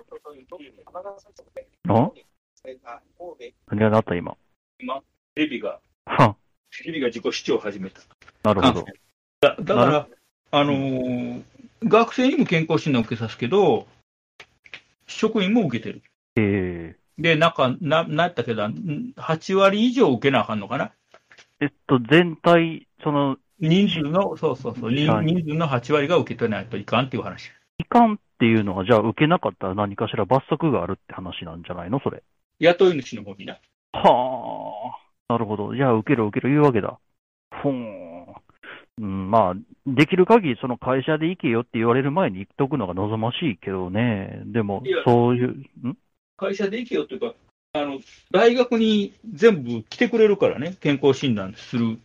[1.88, 2.12] あ？
[3.68, 4.36] 何がなった今？
[4.80, 5.00] 今、
[5.36, 6.36] テレビが、は
[6.76, 8.02] テレビが自己主張を始めた。
[8.44, 8.86] なるほど。
[9.42, 10.08] だだかなら、
[10.52, 11.44] あのー
[11.84, 13.86] 学生にも健康診断を受けさすけど、
[15.06, 16.02] 職員も受けてる。
[16.36, 20.94] えで、なんか、な、なったけど、ん8割以上受けなあかんのかな
[21.60, 27.52] ええっと、全体、その、人数の、そうそうそう、人数の8割が受け取れないといかんっていう話。
[27.80, 32.24] いかんっていうのは、じゃあ受けなかったら何かしら罰則があるって話なんじゃないのそれ。
[32.60, 33.60] 雇い主の方にな。
[33.94, 34.94] は
[35.30, 35.34] あ。
[35.34, 35.76] なるほど。
[35.76, 37.00] じゃあ受けろ受けろ言うわけだ。
[37.64, 38.18] ほーん。
[39.00, 39.54] うん、まあ、
[39.86, 44.42] できる限りその会社で行けよって言われる前に行っとくのが望ましいけどね。
[44.46, 45.50] でもそういう、
[45.88, 45.98] ん？
[46.36, 47.34] 会社で行けよっていうか、
[47.82, 48.00] あの、
[48.32, 52.00] 大学に全部来てくれるからね、健康診断する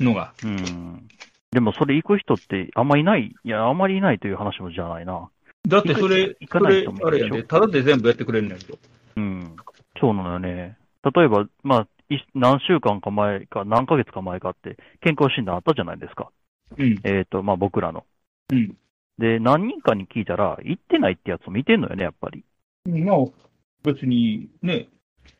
[0.00, 0.32] のが。
[0.44, 1.08] うん。
[1.50, 5.30] でもそれ行く人ってあんまいない、いや、あんまりいないという話もじゃないな。
[5.66, 8.78] だってそれ、行かない人も、いるでしょあれやで、ただで全部やってくれるんだけど。
[9.16, 9.56] うん。
[10.00, 10.76] そうなのよね。
[11.14, 16.30] 例えば、まあ、い何週間か前か何ヶ月か前かって健康診断あったじゃないですか。
[16.76, 17.00] うん。
[17.04, 18.04] えっ、と、まあ僕らの。
[18.50, 18.76] うん。
[19.18, 22.44] で、何人かに聞いたら、行ってないってやつもいてんのよね、やっぱり。
[22.86, 23.16] まあ、
[23.82, 24.88] 別にね、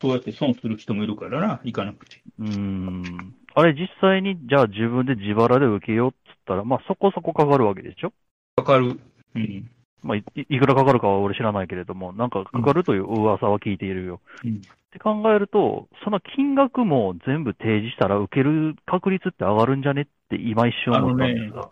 [0.01, 2.21] そうやって損する人もいるからな、行かなくて。
[2.39, 3.35] うーん。
[3.55, 8.13] あれ実際に、じゃあ自分で自腹で受けようっつったら、まあそこそこかかるわけでしょ？
[8.55, 8.99] かかる。
[9.35, 9.69] うん。
[10.01, 14.21] まあい、いくらかかるかは俺知らないけれども、なんかかかるという噂は聞いているよ。
[14.43, 21.69] うんって考えると、その金額も全部提示したら受ける確率って上がるんじゃねって今一瞬思ったんですが。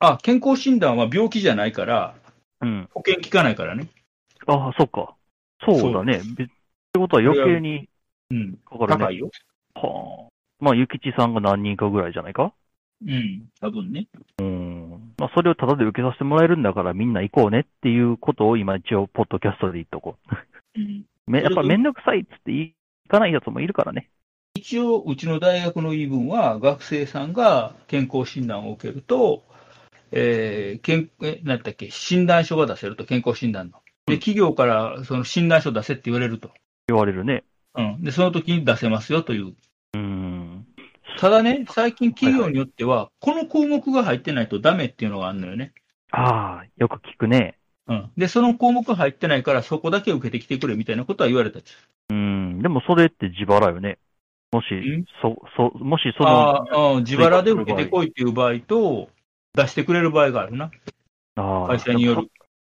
[0.00, 2.14] あ、健康診断は病気じゃないから、
[2.60, 2.88] うん。
[2.92, 3.88] 保険効かないからね。
[4.46, 5.14] ああ、そっか。
[5.64, 6.20] そうだね。
[6.98, 7.88] べってことは余計に
[8.30, 8.58] うん。
[8.68, 9.04] かかるね。
[9.06, 9.30] 高いよ。
[9.74, 10.64] はあ。
[10.64, 12.52] まあ、ゆきちさんが何人かぐらいじゃないか？
[13.06, 13.48] うん。
[13.60, 14.08] 多分ね。
[14.40, 15.12] うん。
[15.18, 20.16] まあ、それをタダで受けさせてもらえるんだからみんな行こうねっていうことを今一応、ポッドキャストで言っとこ
[20.76, 20.80] う。
[20.80, 21.04] うん。
[21.26, 22.72] めやっぱめんどくさいっつって行
[23.08, 24.08] かないやつもいるからね。
[24.54, 29.44] 一応、うちの大学の言い分は、学生さんが健康診断を受けると、
[30.12, 33.82] えー、けんえ、なんだっけ、診断書が出せると、健康診断の。
[34.06, 36.50] で、うん企業からその診断書出せって言われると。
[36.88, 37.42] 言われるね。
[37.74, 38.02] うん。
[38.02, 39.54] で、その時に出せますよという。
[39.94, 40.66] うん。
[41.18, 45.72] ただね、最近企業によっては、この項目が入ってないとダメっていうのがあるのよね。
[46.12, 47.58] ああ、よく聞くね。
[47.88, 48.10] うん。
[48.16, 51.58] で、その項目入ってないから、そこだけ受けてきてくれみたいなことは言われた。
[52.10, 52.62] うん。
[52.62, 53.98] でもそれって自腹よね。
[54.52, 59.08] もしん、そ、そ、もしその、ああ、うん自腹で受けてこいっていう場合と、
[59.54, 60.70] 出してくれる場合があるな。
[61.34, 62.30] ああ会社による。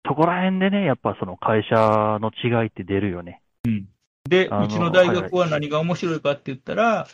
[0.08, 3.42] そこら辺でね、やっぱその会社の違いって出るよね。
[3.64, 7.08] で、あのうちの大学は何が面白いかって言ったら、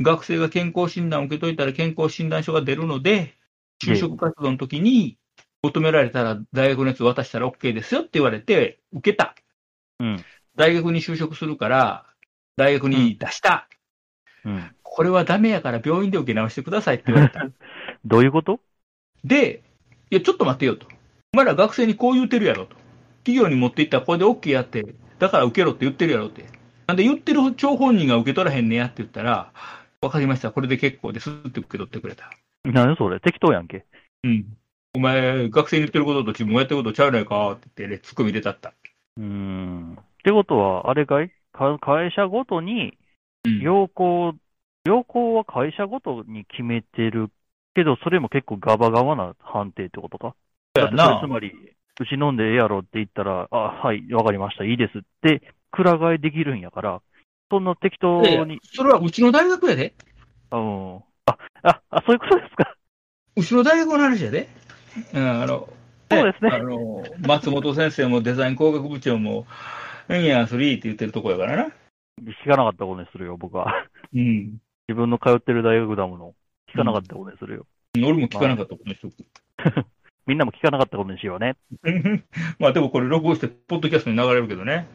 [0.00, 3.34] 学生が健康診断を受けといたら健康診断書が出るので、
[3.82, 5.18] 就職活動の時に
[5.62, 9.34] 求められたら大学のやつ渡したら OK ですよって言われて、受けた。
[10.00, 10.24] うん。
[10.56, 12.04] 大学に就職するから、
[12.56, 13.68] 大学に出した。
[14.44, 14.70] うん。
[14.82, 17.46] これはダメやから病院で受け直してくださいって言われた。
[18.04, 18.60] どういうこと？
[19.24, 19.62] で、
[20.10, 20.86] いや、ちょっと待ってよと。
[21.32, 22.74] お前ら学生にこう言ってるやろと。
[23.18, 26.44] 企業に持っていったらこれで OK やって、だから受けろって言ってるやろって。
[26.86, 29.52] なんで言ってる張本人が受け取らへんねやって言ったら、
[30.00, 32.30] わかりました、これで結構ですって受け取ってくれた。
[32.64, 33.20] 何それ？
[33.20, 33.84] 適当やんけ。
[34.24, 34.56] うん。
[34.94, 38.72] お前、学生に言ってることと自分がやってることちゃうないかって言って、ね、ツッコミ出たった。
[39.16, 39.96] うーん。
[40.00, 41.30] ってことは、あれかい？
[41.52, 42.94] か会社ごとに、
[43.44, 44.34] うん要項、
[44.86, 47.30] は会社ごとに決めてる
[47.74, 50.34] けど、それも結構ガバガバな判定ってことか？
[50.74, 51.52] だってそれつまり、
[52.00, 57.02] うち飲んでええやろって言ったら、あ、はい、わかりました、いいですって、くら替えできるんやから、
[57.50, 59.94] そんな適当に、それはうちの大学やで。
[60.52, 60.96] うん。
[61.26, 62.74] あ、あ、あ、そういうことですか。
[63.36, 64.48] うちの大学の話やで。
[65.12, 65.68] うん、あの、
[66.10, 69.46] そうですねあの、松本先生もデザイン工学部長も、
[70.08, 71.64] エンヤースリーって言ってるとこやからな。
[72.22, 73.86] 聞かなかったことにするよ、僕は。
[74.14, 74.58] うん。
[74.88, 76.34] 自分の通ってる大学だもの。
[76.72, 77.66] 聞かなかったことにするよ。
[77.96, 79.14] 俺も聞かなかったことにしとく。
[80.28, 81.56] みんなも聞かなかったことにしようね。
[82.60, 84.86] まあでもこれ録音して、ポッドキャストに流れるけどね。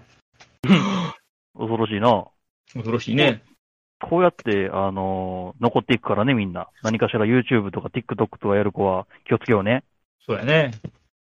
[1.57, 2.27] 恐ろしいな。
[2.73, 3.41] 恐ろしいね。
[3.99, 6.69] こうやって、あのー残っていくからね、みんな。
[6.83, 9.83] 何かしら YouTube とか TikTok とかやる子は気をつけようね。
[10.27, 10.71] そうやね。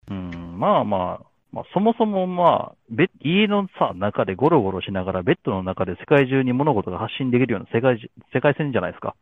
[0.09, 9.15] うん、まあまあ、まあ、そもそもまあ、ベ家のさ、中でゴロゴロしながら、ベッドの中で世界中に物事が発信できるような世界じ、世界線じゃないですか。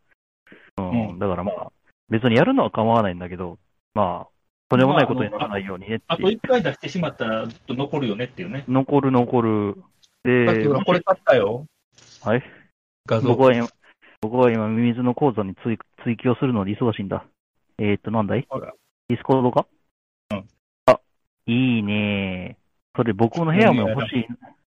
[0.77, 1.71] うん、うんだからまあ、
[2.09, 3.57] 別にやるのは構わないんだけど、
[3.93, 4.36] まあ、
[4.69, 6.01] とんでもないことにならないようにね。
[6.07, 8.65] あと一回出してしまったらずっと残るよねっていうね。
[8.67, 9.75] 残る残る。
[10.23, 11.65] でこれ買ったよ。
[12.21, 12.43] はい。
[13.05, 13.29] 画像。
[13.29, 13.67] 僕は今、
[14.21, 17.25] 僕は今、ミミズの講座に追追記をするので忙しいんだ。
[17.77, 18.47] えー、っと、なんだい。
[19.07, 19.67] Discord か？
[20.31, 20.45] うん。
[20.85, 20.99] あ、
[21.45, 22.57] いいね
[22.95, 24.27] それ僕の部屋も欲しい、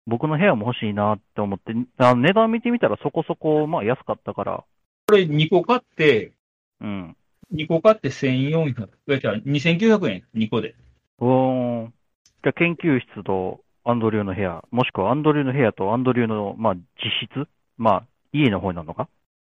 [0.06, 4.63] 僕の部屋も欲しいなって思って、あ値段見てみたらそこそこ、まあ安かったから、
[5.08, 6.32] これ2個買って、
[6.80, 7.15] うん。
[7.54, 10.76] 2個買って1400、いやじゃあ2900円、2個で。
[11.20, 16.86] じゃあ研究室とアンドリューの部屋、もしくはアンドリューの部屋とアンドリューの、まあ、自
[17.34, 19.10] 室まあ、家の方になるのか？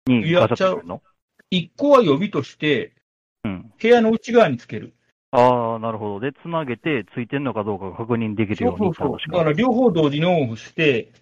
[0.07, 1.03] にいってくるの
[1.51, 2.93] ？1個は予備として、
[3.45, 3.73] うん。
[3.81, 4.93] 部屋の内側につける。
[5.31, 6.21] ああ、なるほど。
[6.21, 11.13] で、つなげて、ついてんのかどうかが確認できるようにそうそう確だから両方同時にオフして、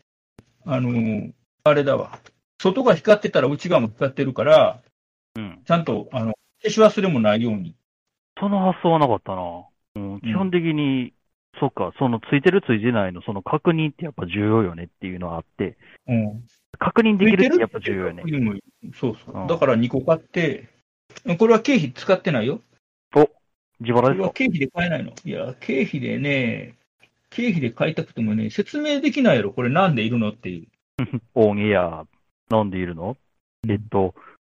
[0.64, 1.32] あのー
[1.66, 2.18] あれだわ。
[2.60, 4.82] 外が光ってたら内側も光ってるから、
[5.34, 5.62] うん。
[5.64, 6.33] ちゃんと、あの、消
[6.70, 7.74] し忘れもないように。
[8.38, 9.66] その発想はなかったな。
[9.96, 11.12] うん、基本的に、
[11.60, 15.76] そっか、そのついてるついてないの、その確認ってやっぱ重要よねっていうのはあって、
[16.08, 16.44] うん。
[16.78, 18.22] 確認できるってやっぱ重要よね。
[18.26, 18.60] うん
[18.92, 19.44] そうそうう。
[19.44, 20.68] んだから2個買って、
[21.38, 22.60] これは経費使ってないよ。
[23.80, 24.16] 自腹ですか？
[24.16, 25.12] これは経費で買えないの。
[25.24, 26.74] いや、経費でね、
[27.30, 29.52] 経費で買いたくてもね、説明できないやろ。
[29.52, 30.66] これなんでいるのっていう。
[31.34, 32.06] オンエア、
[32.50, 33.16] なんでいるの？
[33.68, 34.14] えっと、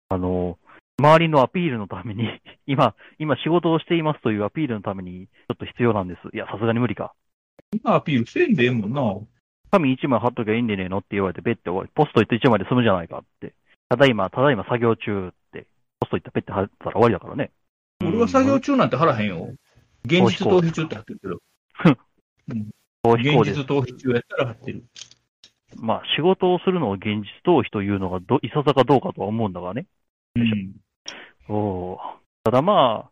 [0.08, 0.58] あの、
[0.98, 2.28] 周りのアピールのために、
[2.66, 6.28] 今、今仕事をしていますというアピールのために、ちょっと必要なんです。
[6.34, 7.14] いや、さすがに無理か。
[7.72, 9.02] 今アピールせんでええもんな。
[9.70, 13.54] 紙1枚貼っときゃいいんでねえのって言われて、ベッて終わり、ポストイット1枚で済むじゃないかって。
[13.88, 15.66] ただいま、ただいま作業中って、
[16.00, 17.52] ポストいったらペッて貼ったら終わりだからね。
[18.04, 19.54] 俺は作業中中なんて腹へんよ。
[20.04, 21.40] 現実逃避中って貼ってるけど、
[22.48, 22.68] 現
[23.04, 23.64] 逃避行です実。
[23.64, 24.84] 逃避中やったら貼ってる。
[25.76, 29.86] まあ、仕事をするのを現実逃避というのがど、いささかどうかとは思うんだがね。
[30.34, 30.72] うん。
[31.48, 31.98] おー
[32.44, 33.10] ただまあ、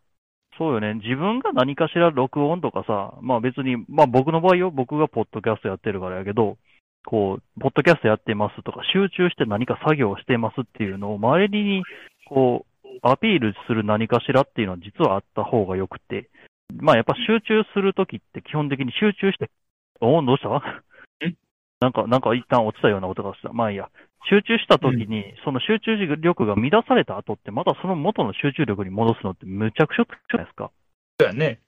[0.57, 0.95] そうよね。
[0.95, 6.57] 自分が何かしら録音とかさ、まあ別に、まあ僕の場合よ、僕がポッドキャストやってるからやけど、
[7.05, 11.83] こう、ポッドキャストやってますとか、集中して何か作業をしてますっていうのを周りに、
[12.27, 16.29] こう、アピールする何かしらっていうのは実はあった方がよくて、
[16.73, 19.51] まあやっぱ集中するときって基本的に集中して、
[20.01, 20.49] おーどうした？
[21.79, 23.53] なんか、なんか一旦落ちたような音がした。
[23.53, 23.89] まあいいや。
[24.29, 30.71] 集中したときに、その集中力が乱された後って、またその元の集中力に戻すのってむちゃくちゃじゃないですか。
[31.19, 31.59] そうやね。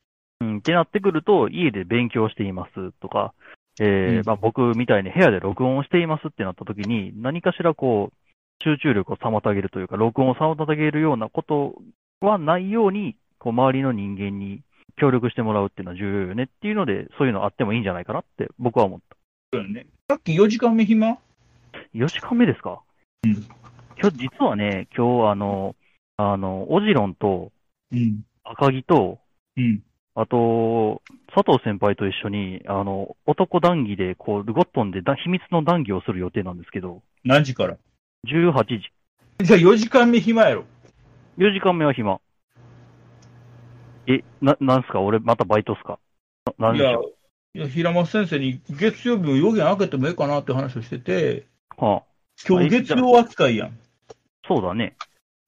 [0.41, 3.33] うん、ってなってくると、家で勉強していますとか、
[3.79, 11.75] えーうんまあ、僕みたいに部屋で録音をしていますってなったときに、何かしらこう、集中力を妨げるというか、録音を妨げるようなこと
[12.19, 14.61] はないように、こう、周りの人間に
[14.97, 19.18] 協力してもらうっていうのは重要よねっていうので、そういうのあってもいいんじゃないかなって僕は思った。
[19.51, 19.87] そうやね。
[20.07, 21.17] さっき4時間目暇
[21.95, 22.81] ？4時間目ですか？
[23.23, 23.31] うん。
[23.99, 25.75] 今日、実はね、今日、あの、
[26.17, 27.51] あの、オジロンと
[27.91, 28.21] うん。
[28.43, 29.19] 赤木と、
[29.57, 29.81] うん。
[30.15, 31.01] あと、
[31.33, 37.75] 佐藤先輩と一緒に、あの、男談義で、こう、ルゴットンでだ秘密の談義をする予定なんですけど、何時から
[38.27, 38.91] ？18時。
[39.43, 40.65] じゃあ4時間目暇やろ。
[41.37, 42.19] 4時間目は暇。
[44.07, 44.99] え、な、なんすか？
[45.01, 45.97] 俺またバイトっすか？
[46.59, 47.09] ななんいやでしょ、いや
[47.53, 51.47] 平松先生に月曜日も予言開けてもええかなって話をしてて、
[51.79, 52.03] うはあ、
[52.47, 53.77] 今日月曜扱いやん。
[54.47, 54.95] そうだね。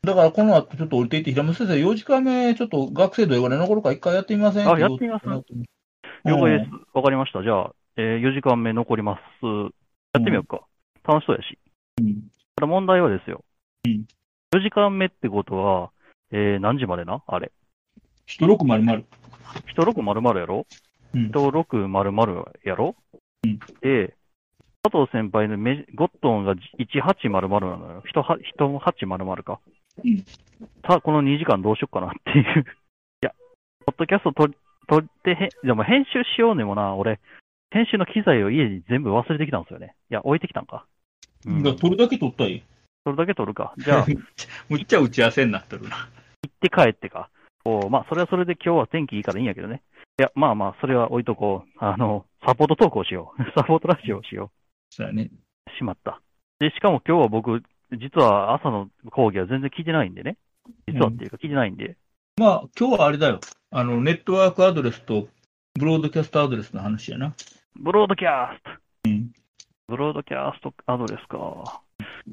[0.03, 5.43] だからこの後ちょっと降りていって、平松先生、4時間目、ちょっと学生同意が残るから一回やってみませんあやってみますうん
[6.25, 6.71] 了解です。
[6.93, 7.43] わかりました。
[7.43, 9.45] じゃあ、えー4時間目残ります。
[10.13, 10.61] やってみようか。
[11.07, 11.57] 楽しそうやし。
[11.99, 13.43] うんただ問題はですよ。
[13.85, 14.05] うん
[14.53, 15.91] 4時間目ってことは、
[16.31, 17.21] えー何時までな？
[17.27, 17.51] あれ。
[18.25, 19.03] 一六丸々。
[19.67, 20.65] 人600やろ？
[21.13, 22.95] うん人600やろ？
[23.43, 24.15] うんで、
[24.83, 28.03] 佐藤先輩のメゴットンが1800なのよ。
[28.05, 29.59] 人は人800か。
[30.03, 30.23] うん
[30.87, 32.61] さあ、この2時間どうしよっかなっていう。
[32.61, 33.31] いや、
[33.85, 37.19] ポッドキャスト撮ってへん、でも編集しようねもな、俺。
[37.71, 39.95] 編集の機材を家に全部忘れてきたんですよね。
[40.09, 40.85] いや、置いてきたんか。
[41.45, 41.63] うん。
[41.63, 42.63] だから取るだけ取ったらいい。
[43.05, 43.73] それだけ撮るか。
[43.77, 44.19] じゃあ、行
[44.69, 45.95] むっちゃ打ち合わせになってるな。
[45.95, 47.29] って帰ってか。
[47.63, 49.81] こうまあ、それはそれで今日は天気いいからいいんやけどね。
[50.19, 51.69] いや、まあまあ、それは置いとこう。
[51.79, 53.43] あの、サポート投稿しよう。
[53.57, 54.51] サポートラジオをしよ
[54.89, 55.29] そうやね。
[55.31, 55.77] う。
[55.77, 56.21] しまった。
[56.59, 60.37] で、しかも今日は僕、実は朝の講義は全然聞いてないんでね。
[60.87, 61.97] 実はっていうか聞いてないんで。
[62.37, 63.39] まあ、今日はあれだよ。
[63.71, 65.27] あの、ネットワークアドレスと、
[65.79, 67.33] ブロードキャストアドレスの話やな。
[67.75, 68.69] ブロードキャスト。
[69.05, 69.31] うん。
[69.87, 71.81] ブロードキャストアドレスか。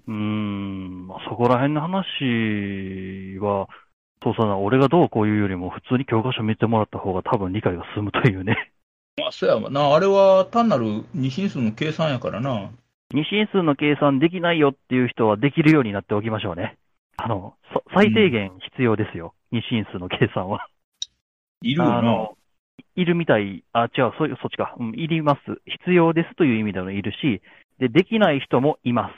[0.06, 3.68] うーん、まあ、そこら辺の話は、
[4.22, 8.72] そうさな、俺がどうこういうよりも普通に教科書見てもらった方が多分理解が進むというね。
[9.16, 9.94] まあ、そうやわな。
[9.94, 12.70] あれは単なる二進数の計算やからな。
[13.12, 16.76] 二進数の計算できないよっていう人はできるようになっておきましょうね。
[17.16, 19.34] あの、そ最低限必要ですよ。
[19.50, 20.68] 二進数の計算は。
[21.62, 22.28] いるよな。
[22.94, 24.74] いるみたい、あ、違う、そういう、そっちか。
[24.78, 25.40] うん、いります。
[25.66, 27.40] 必要ですという意味でもいるし、
[27.78, 29.12] で、できない人もいます。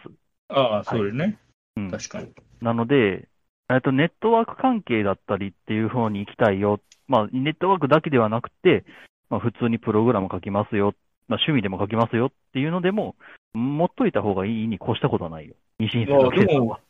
[0.48, 1.38] ああ、それね。
[1.76, 1.90] うん。
[1.90, 2.28] 確かに。
[2.60, 3.28] なので、
[3.70, 6.80] えっと、ネットワーク関係だったりっていう方に行きたいよ。
[7.06, 8.85] まあ、ネットワークだけではなくて、
[9.28, 10.94] まあ、普通にプログラム書きますよ。
[11.28, 13.14] まあ、趣味でも書きますよっていうのでも、
[13.54, 15.54] 持っといた方がいいに越したことはないよ。
[15.78, 16.80] 二進数の計算は。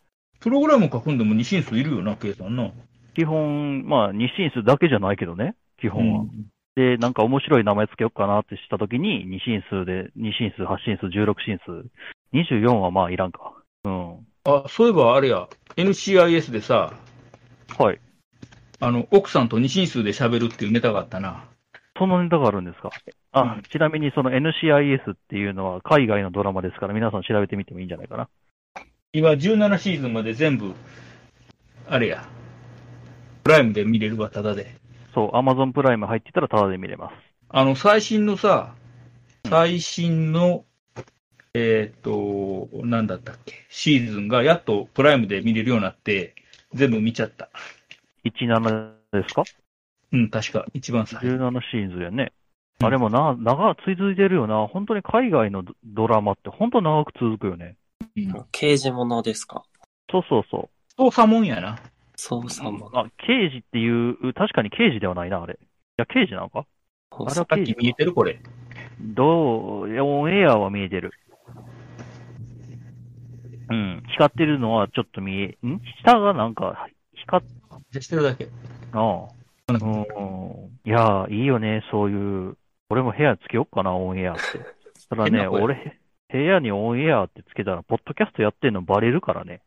[0.41, 2.71] プログラム書くんでも二進数いるよな、計算な。
[3.15, 5.57] 基本、まあ、二進数だけじゃないけどね。
[5.81, 6.21] 基本は。
[6.21, 11.91] うんで、なんか面白い名前つけようかなってしたときに、二進数で、二進数、八進数、十六進数。
[12.33, 13.55] 24はまあいらんか。
[13.85, 14.27] うん。
[14.45, 16.93] あ、そういえばあれや、NCIS でさ、
[17.79, 18.01] はい。
[18.81, 21.45] あの、奥さんと二進数で喋るっていうネタがあったな。
[21.99, 22.91] そのネタがあるんですか？
[23.33, 28.29] あ、うんちなみにその NCIS っていうのは海外のドラマですから皆さん調べてみてもいいんじゃないかな。
[29.13, 30.73] 今17シーズンまで全部、
[31.89, 32.25] あれや、
[33.45, 34.75] プライムで見れるわ、ただで。
[35.15, 37.13] そう、Amazon プライム入ってたらタダで見れます。
[37.51, 38.75] あの、最新のさ、
[39.49, 40.65] 最新の、
[41.55, 46.35] えーっと、なんだったっけ、シーズンがやっとプライムで見れるようになって、
[46.75, 47.49] 全部見ちゃった。
[48.25, 49.43] 17ですか？
[50.13, 51.27] うん、確か、一番最初。
[51.27, 52.23] ?17 シーズンやね。
[52.25, 52.31] うん
[52.83, 54.67] あれもな、長く続いてるよな。
[54.67, 57.77] 本当に海外のドドラマって本当長く続くよね。
[58.17, 59.65] うん刑事物ですか？
[60.11, 61.79] そうそうそ捜査もんやな。
[62.17, 62.87] 捜査物。
[62.87, 62.91] う。
[62.95, 65.55] あ、刑事っていう、確かに刑事ではないな、あれ。
[65.55, 65.57] い
[65.99, 66.65] や、刑事なのか？
[67.11, 68.41] あれはさっき見えてるこれ。
[68.99, 71.13] どう、オンエアは見えてる。
[73.71, 74.03] うん。
[74.13, 75.81] 光ってるのはちょっと見え、ん？
[76.05, 77.49] 下がなんか、光っ、
[77.91, 78.49] じゃしてるだけ。
[78.93, 79.73] ああ。
[79.73, 79.79] うん。
[80.85, 82.57] いやー、いいよね、そういう。
[82.91, 84.41] 俺も部屋つけようかな、オンエアって。
[85.09, 85.99] ただね、俺、
[86.29, 89.63] 部屋にオンエアってつけたら、ポッドキャストやってんのバレるからね。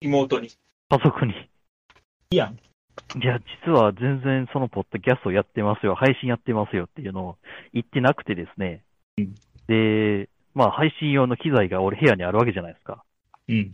[0.00, 0.48] 妹に。
[0.48, 1.32] 家族に。
[1.32, 2.54] いいやん。
[2.54, 7.38] いや、実は全然そのポッドキャストやってますよ、配信やってますよっていうのを
[7.72, 8.84] 言ってなくてですね。
[9.16, 9.34] うん
[9.68, 13.04] で、まあ配信用の機材が俺部屋にあるわけじゃないですか。
[13.48, 13.72] うん。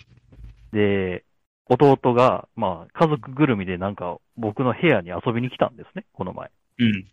[0.72, 1.24] で、
[1.66, 6.50] 弟が、まあ家族ぐるみでなんか僕の部屋に遊びに来たんですね、この前。
[6.78, 7.04] うん。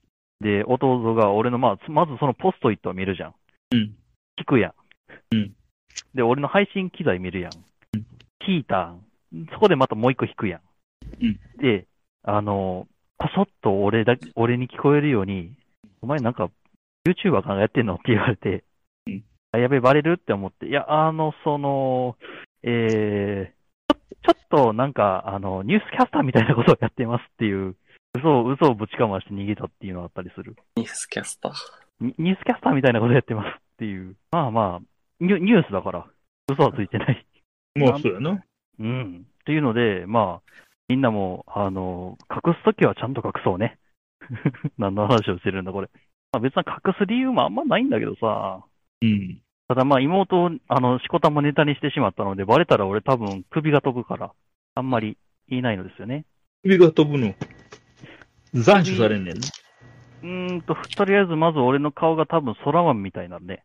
[0.41, 3.34] で、弟が俺の、まあ、つまずそのポストイットを見るじゃん。
[3.72, 3.95] うん。
[4.39, 5.36] 聞くやん。
[5.36, 5.53] うん。
[6.16, 7.51] で、俺の配信機材見るやん。
[7.95, 8.05] うん
[8.43, 9.05] 聞いたん。
[9.53, 10.62] そこでまたもう一個弾くやん。
[11.22, 11.86] うんで、
[12.24, 12.88] あの、
[13.20, 15.53] こそっと俺だ、俺に聞こえるように、
[16.01, 16.49] お前なんか、
[17.07, 17.95] YouTuber かなんかやってんの？
[17.95, 18.64] って言われて、
[19.05, 20.14] うんあやべえ、バレる？
[20.14, 22.18] って思って、いや、あの、その、
[22.64, 27.76] えー、ちょちょっとなんか、あの、ニュースキャスターみたいなことをやってますっていう、
[28.16, 30.55] 嘘を、嘘をぶちかまして逃げたっていうのがあったりする。
[30.76, 31.53] ニュースキャスター。
[32.01, 34.16] ニニュースキャスターみたいなことやってますっていう。
[34.32, 34.86] まあまあ、
[35.20, 36.07] ニュニュースだから、
[36.51, 37.26] 嘘はついてない。
[37.76, 38.43] もうそうやな。
[38.80, 39.26] うん。
[39.41, 40.51] っていうので、まあ、
[40.89, 43.78] みんなも、あの、隠すときはちゃんと隠そうね。
[44.78, 45.89] 何の話をしてるんだ、これ。
[46.34, 48.64] まあ別に隠す理由もあんまないんだけどさ。
[49.01, 49.41] うん。
[49.72, 54.34] ただまあ妹を、あの、しこたまネタにしてしまったので、バレたら俺多分首が飛ぶから、
[54.76, 55.18] あんまり
[55.48, 56.26] 言えないのですよね。
[56.64, 57.34] 首が飛ぶの？
[58.52, 59.48] 斬首されんねんな。
[60.24, 63.64] うーんと、とりあえずまず俺の顔が多分空豆みたいなんで。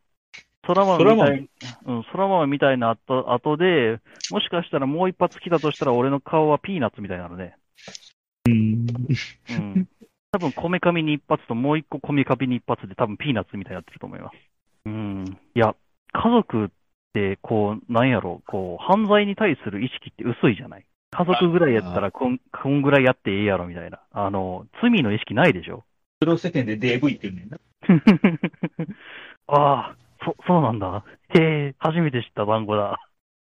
[0.65, 1.49] 空豆みたい、
[1.87, 3.99] うん、空豆みたいな後後で、
[4.31, 7.53] もしかしたらもう一発来たとしたら俺の顔はピーナッツみたいなので。
[8.45, 8.87] うん。
[9.51, 9.89] うん。
[10.31, 14.37] 多分こめかみに一発ともう一個こめかみに一発で多分ピーナッツみたいになってると思います。
[14.85, 15.25] うん。
[15.57, 15.75] いや、
[16.17, 16.69] 家族っ
[17.12, 20.87] てこう、なんやろ、こう、犯罪に対する意識って薄いじゃない？
[21.11, 24.01] 家族ぐらいやったらこん、こんぐらいやってええやろみたいな。
[24.12, 25.85] あの、罪の意識ないでしょ？
[26.21, 27.59] それを世間で DV って言うねんな。
[29.49, 31.05] ああ、そ、そうなんだ。
[31.35, 32.99] へえ、初めて知った単語だ。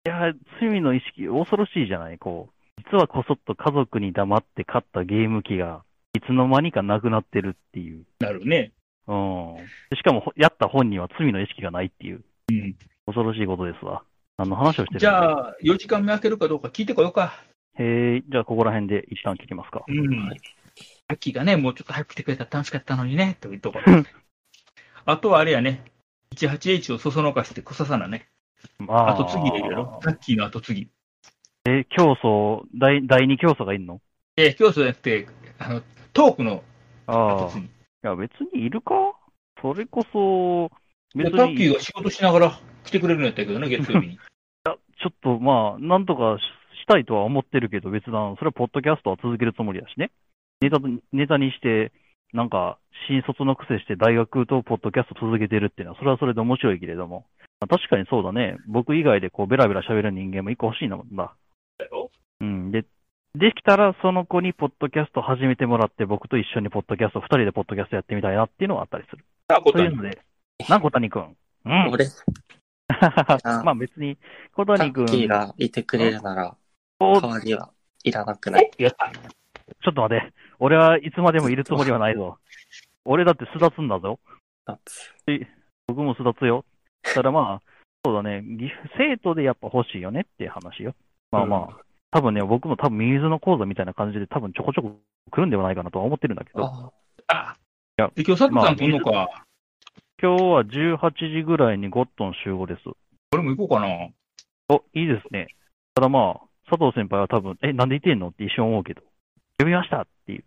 [0.05, 2.81] いや、罪の意識恐ろしいじゃない、こう。
[2.91, 5.83] 実はこそっと家族に黙って買ったゲーム機が、
[6.15, 8.05] いつの間にかなくなってるっていう。
[8.19, 8.71] なるね。
[9.07, 9.55] うん。
[9.89, 12.23] でしかも、ほやった本人は罪の意識がないっていう。
[12.59, 12.75] うん。
[13.05, 14.03] 恐ろしいことですわ。
[14.37, 17.43] 何の話をしてるんじだゃあ、4時間目開けるかどうか聞いてこようか。
[17.77, 19.83] へえ、じゃあここら辺で一旦切りますか。
[19.87, 20.39] うんはい。
[21.09, 23.85] さっきがね、もうちょっと早く来てくれたら楽しかったのにね、というところ。
[25.05, 25.83] あとはあれやね、
[26.35, 28.27] 18H をそそのかして臭さなね。
[28.79, 29.99] まあ、後継ぎでいるやろ。
[30.03, 30.89] さっきの後継ぎ。
[31.65, 34.01] え、競争、第、第二競争がいんの？
[34.37, 35.27] えー、教祖じゃなくて、
[35.59, 35.81] あの、
[36.13, 36.63] トークの
[37.07, 37.31] ああ。
[37.33, 37.69] い後継ぎ。
[38.01, 38.93] や、別にいるか？
[39.61, 40.71] それこそ、
[41.21, 41.57] タッに。
[41.57, 44.19] キーが仕事しながら来てくれるんやったけどね、月曜日に。
[44.65, 50.11] ちょっとまあ、なんとかししたいとは思ってるけど、別段、それはポッドキャストは続けるつもりだしね。
[50.61, 51.91] ネタと、ネタにして、
[52.33, 57.25] なんか、新卒の癖して大学とポッドキャスト続けてるっていうのは、それはそれで面白いけれども。
[57.59, 58.57] まあ確かにそうだね。
[58.67, 61.33] 僕以外でこう、ベラベラ喋る人間も一個欲しいのもんだ。
[61.77, 62.09] だよ
[62.41, 62.71] うん。
[62.71, 62.85] で、
[63.35, 69.23] できたらその子にポッドキャスト始めてもらって、僕と一緒にポッドキャスト、二人でポッドキャストやってみたいなっていうのがあったりする。
[69.47, 70.19] あ、こそういうので、
[70.69, 71.35] なん小谷くん。
[71.65, 71.89] うん。
[71.91, 72.05] 俺、
[73.63, 74.17] まあ別に、
[74.53, 75.05] 小タ谷くん。
[75.05, 76.55] ッキーがいてくれるなら、
[76.99, 77.71] お代わりは
[78.03, 78.69] いらなくない？
[78.77, 79.11] やった。
[79.11, 80.33] ちょっと待って。
[80.59, 82.37] 俺はいつまでもいるつもりはないぞ。
[83.05, 84.19] 俺だって巣立つんだぞ。
[84.65, 84.79] だっ
[85.25, 85.47] て
[85.87, 86.65] 僕も巣立つよ。
[87.13, 87.61] ただまあ、
[88.05, 88.43] そうだね。
[88.97, 90.93] 生徒でやっぱ欲しいよねっていう話よ。
[91.31, 91.77] まあまあ、
[92.11, 94.99] 多分ね、僕も多分水の講座みたいな感じで多分ちょこちょこ
[95.31, 96.91] 来るんではないかなとは思ってるんだけど、あ
[97.27, 97.55] あ、
[97.97, 99.42] いやで今日佐藤さん来んのか。
[100.23, 102.81] 今日は18時ぐらいにゴットン集合です。
[103.33, 104.07] 俺も行こうかな。
[104.69, 105.47] お、いいですね。
[105.95, 108.29] ただまあ、佐藤先輩は多分、え、なんでいてんの？
[108.29, 109.01] って一瞬思うけど、
[109.59, 110.45] 呼びましたっていう。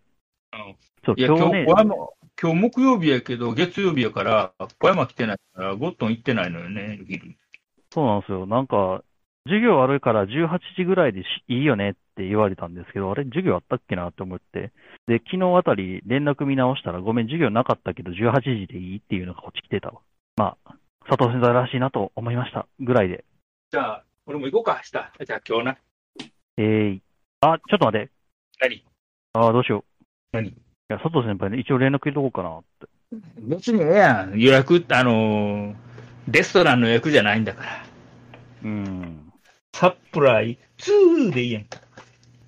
[0.53, 0.75] うん
[1.05, 1.95] そう、いや、今日、今日ね、小山、
[2.41, 7.35] 今日木曜日やけど、月曜日やから、小山来てないから、ゴットン行ってないのよね、昼
[7.91, 8.47] そうなんですよ。
[8.47, 9.03] なんか、
[9.47, 14.71] 授業あるから18時ぐらいでしいいよねって言われたんですけど、あれ、授業あったっけなって思って。
[15.07, 20.01] で、昨日あたり連絡見直したら、ごめん、授業なかったけど18時でいいっていうのがこっち来てたわ。
[20.35, 20.75] まあ、
[21.09, 22.67] 佐藤先生らしいなと思いました。
[22.79, 23.25] ぐらいで。
[23.71, 25.25] じゃあ、俺も行こうか、明日。
[25.25, 25.77] じゃあ今日な。
[26.57, 26.99] えー、
[27.41, 28.11] あ、ちょっと待って。
[28.59, 28.83] 何？
[29.33, 29.83] あーどうしよう。
[30.31, 30.49] 何？
[30.49, 30.53] い
[30.89, 32.87] や、佐藤先輩に一応連絡入れとこうかなって。
[33.39, 34.39] 別にええやん。
[34.39, 35.75] 予約って、あのー
[36.29, 37.85] レストランの予約じゃないんだから。
[38.65, 39.26] うん。
[39.79, 40.91] サプライズ
[41.29, 41.65] でいいやん。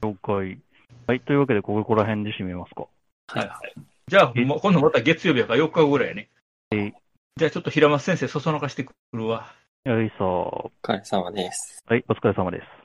[0.01, 0.57] 了解。
[1.05, 2.87] はい、というわけで、ここら辺で締めますか。
[3.27, 3.47] はい。
[3.47, 3.73] はい。
[4.07, 6.29] じゃあ、もう今度また月曜日やから4日後ぐらいやね。
[6.71, 6.91] えー
[7.37, 9.53] じゃあちょっと平松先生、そそのかしてくるわ。
[9.85, 10.71] よいしょ。
[10.83, 11.81] お疲れ様です。
[11.87, 12.78] はい、お疲れ様です。